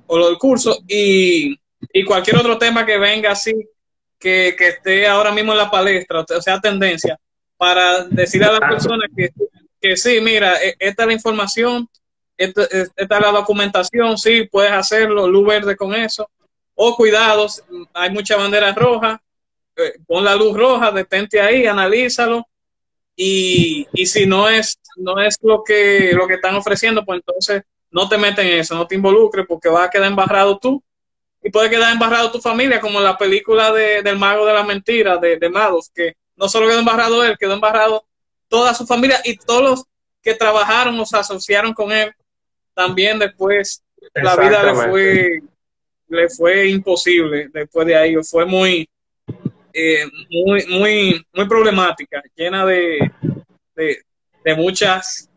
[0.07, 1.59] o lo del curso y,
[2.07, 3.55] cualquier otro tema que venga así,
[4.19, 7.19] que, esté ahora mismo en la palestra, o sea, tendencia,
[7.57, 9.31] para decirle a las personas que,
[9.81, 11.89] que sí, mira, e, esta es la información,
[12.37, 16.29] esta, esta, es la documentación, sí, puedes hacerlo, luz verde con eso,
[16.75, 17.62] o cuidados,
[17.95, 19.19] hay muchas banderas rojas,
[19.77, 22.47] eh, pon la luz roja, detente ahí, analízalo.
[23.19, 27.62] Y, y si no es, no es lo que, lo que están ofreciendo, pues entonces
[27.91, 30.83] no te meten en eso, no te involucres porque vas a quedar embarrado tú
[31.47, 35.17] y puede quedar embarrado tu familia, como la película de, del mago de la mentira
[35.17, 38.05] de, de Mados, que no solo quedó embarrado él, quedó embarrado
[38.49, 39.85] toda su familia y todos los
[40.21, 42.13] que trabajaron o se asociaron con él,
[42.75, 43.81] también después
[44.13, 45.43] la vida le fue,
[46.09, 48.89] le fue imposible después de ahí, fue muy,
[49.73, 53.09] eh, muy, muy, muy problemática, llena de,
[53.77, 55.31] de, muchas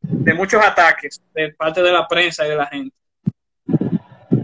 [0.00, 2.94] de muchos ataques de parte de la prensa y de la gente.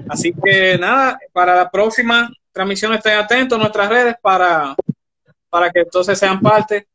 [0.09, 4.75] Así que nada, para la próxima transmisión estén atentos a nuestras redes para,
[5.51, 6.87] para que entonces sean parte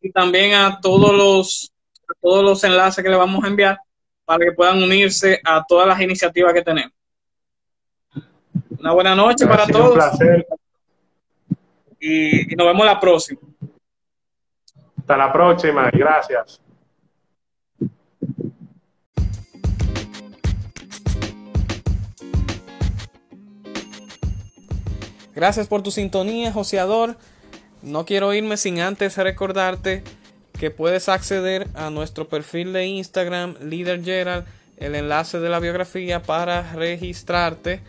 [0.00, 1.72] y también a todos los
[2.08, 3.78] a todos los enlaces que le vamos a enviar
[4.24, 6.92] para que puedan unirse a todas las iniciativas que tenemos.
[8.78, 9.90] Una buena noche para todos.
[9.90, 10.46] Un placer
[12.00, 13.40] y, nos vemos la próxima.
[14.98, 16.60] Hasta la próxima y gracias.
[25.38, 27.16] Gracias por tu sintonía, joseador.
[27.80, 30.02] No quiero irme sin antes recordarte
[30.58, 34.46] que puedes acceder a nuestro perfil de Instagram, Leader Gerald,
[34.78, 37.82] el enlace de la biografía para registrarte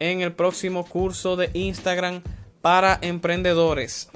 [0.00, 2.20] en el próximo curso de Instagram
[2.62, 4.08] para emprendedores.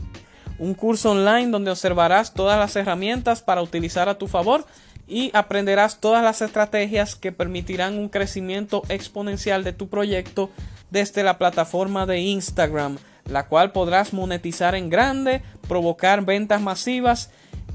[0.58, 4.66] Un curso online donde observarás todas las herramientas para utilizar a tu favor
[5.12, 10.48] y aprenderás todas las estrategias que permitirán un crecimiento exponencial de tu proyecto
[10.90, 12.96] desde la plataforma de Instagram,
[13.26, 17.28] la cual podrás monetizar en grande, provocar ventas masivas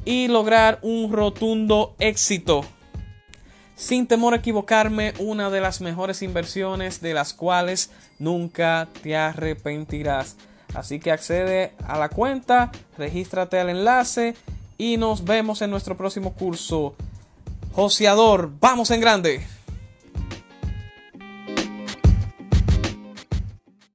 [0.04, 2.66] y lograr un rotundo éxito.
[3.76, 10.38] Sin temor a equivocarme, una de las mejores inversiones de las cuales nunca te arrepentirás.
[10.74, 14.34] Así que accede a la cuenta, regístrate al enlace
[14.80, 16.96] y nos vemos en nuestro próximo curso.
[17.78, 19.46] Joseador, vamos en grande.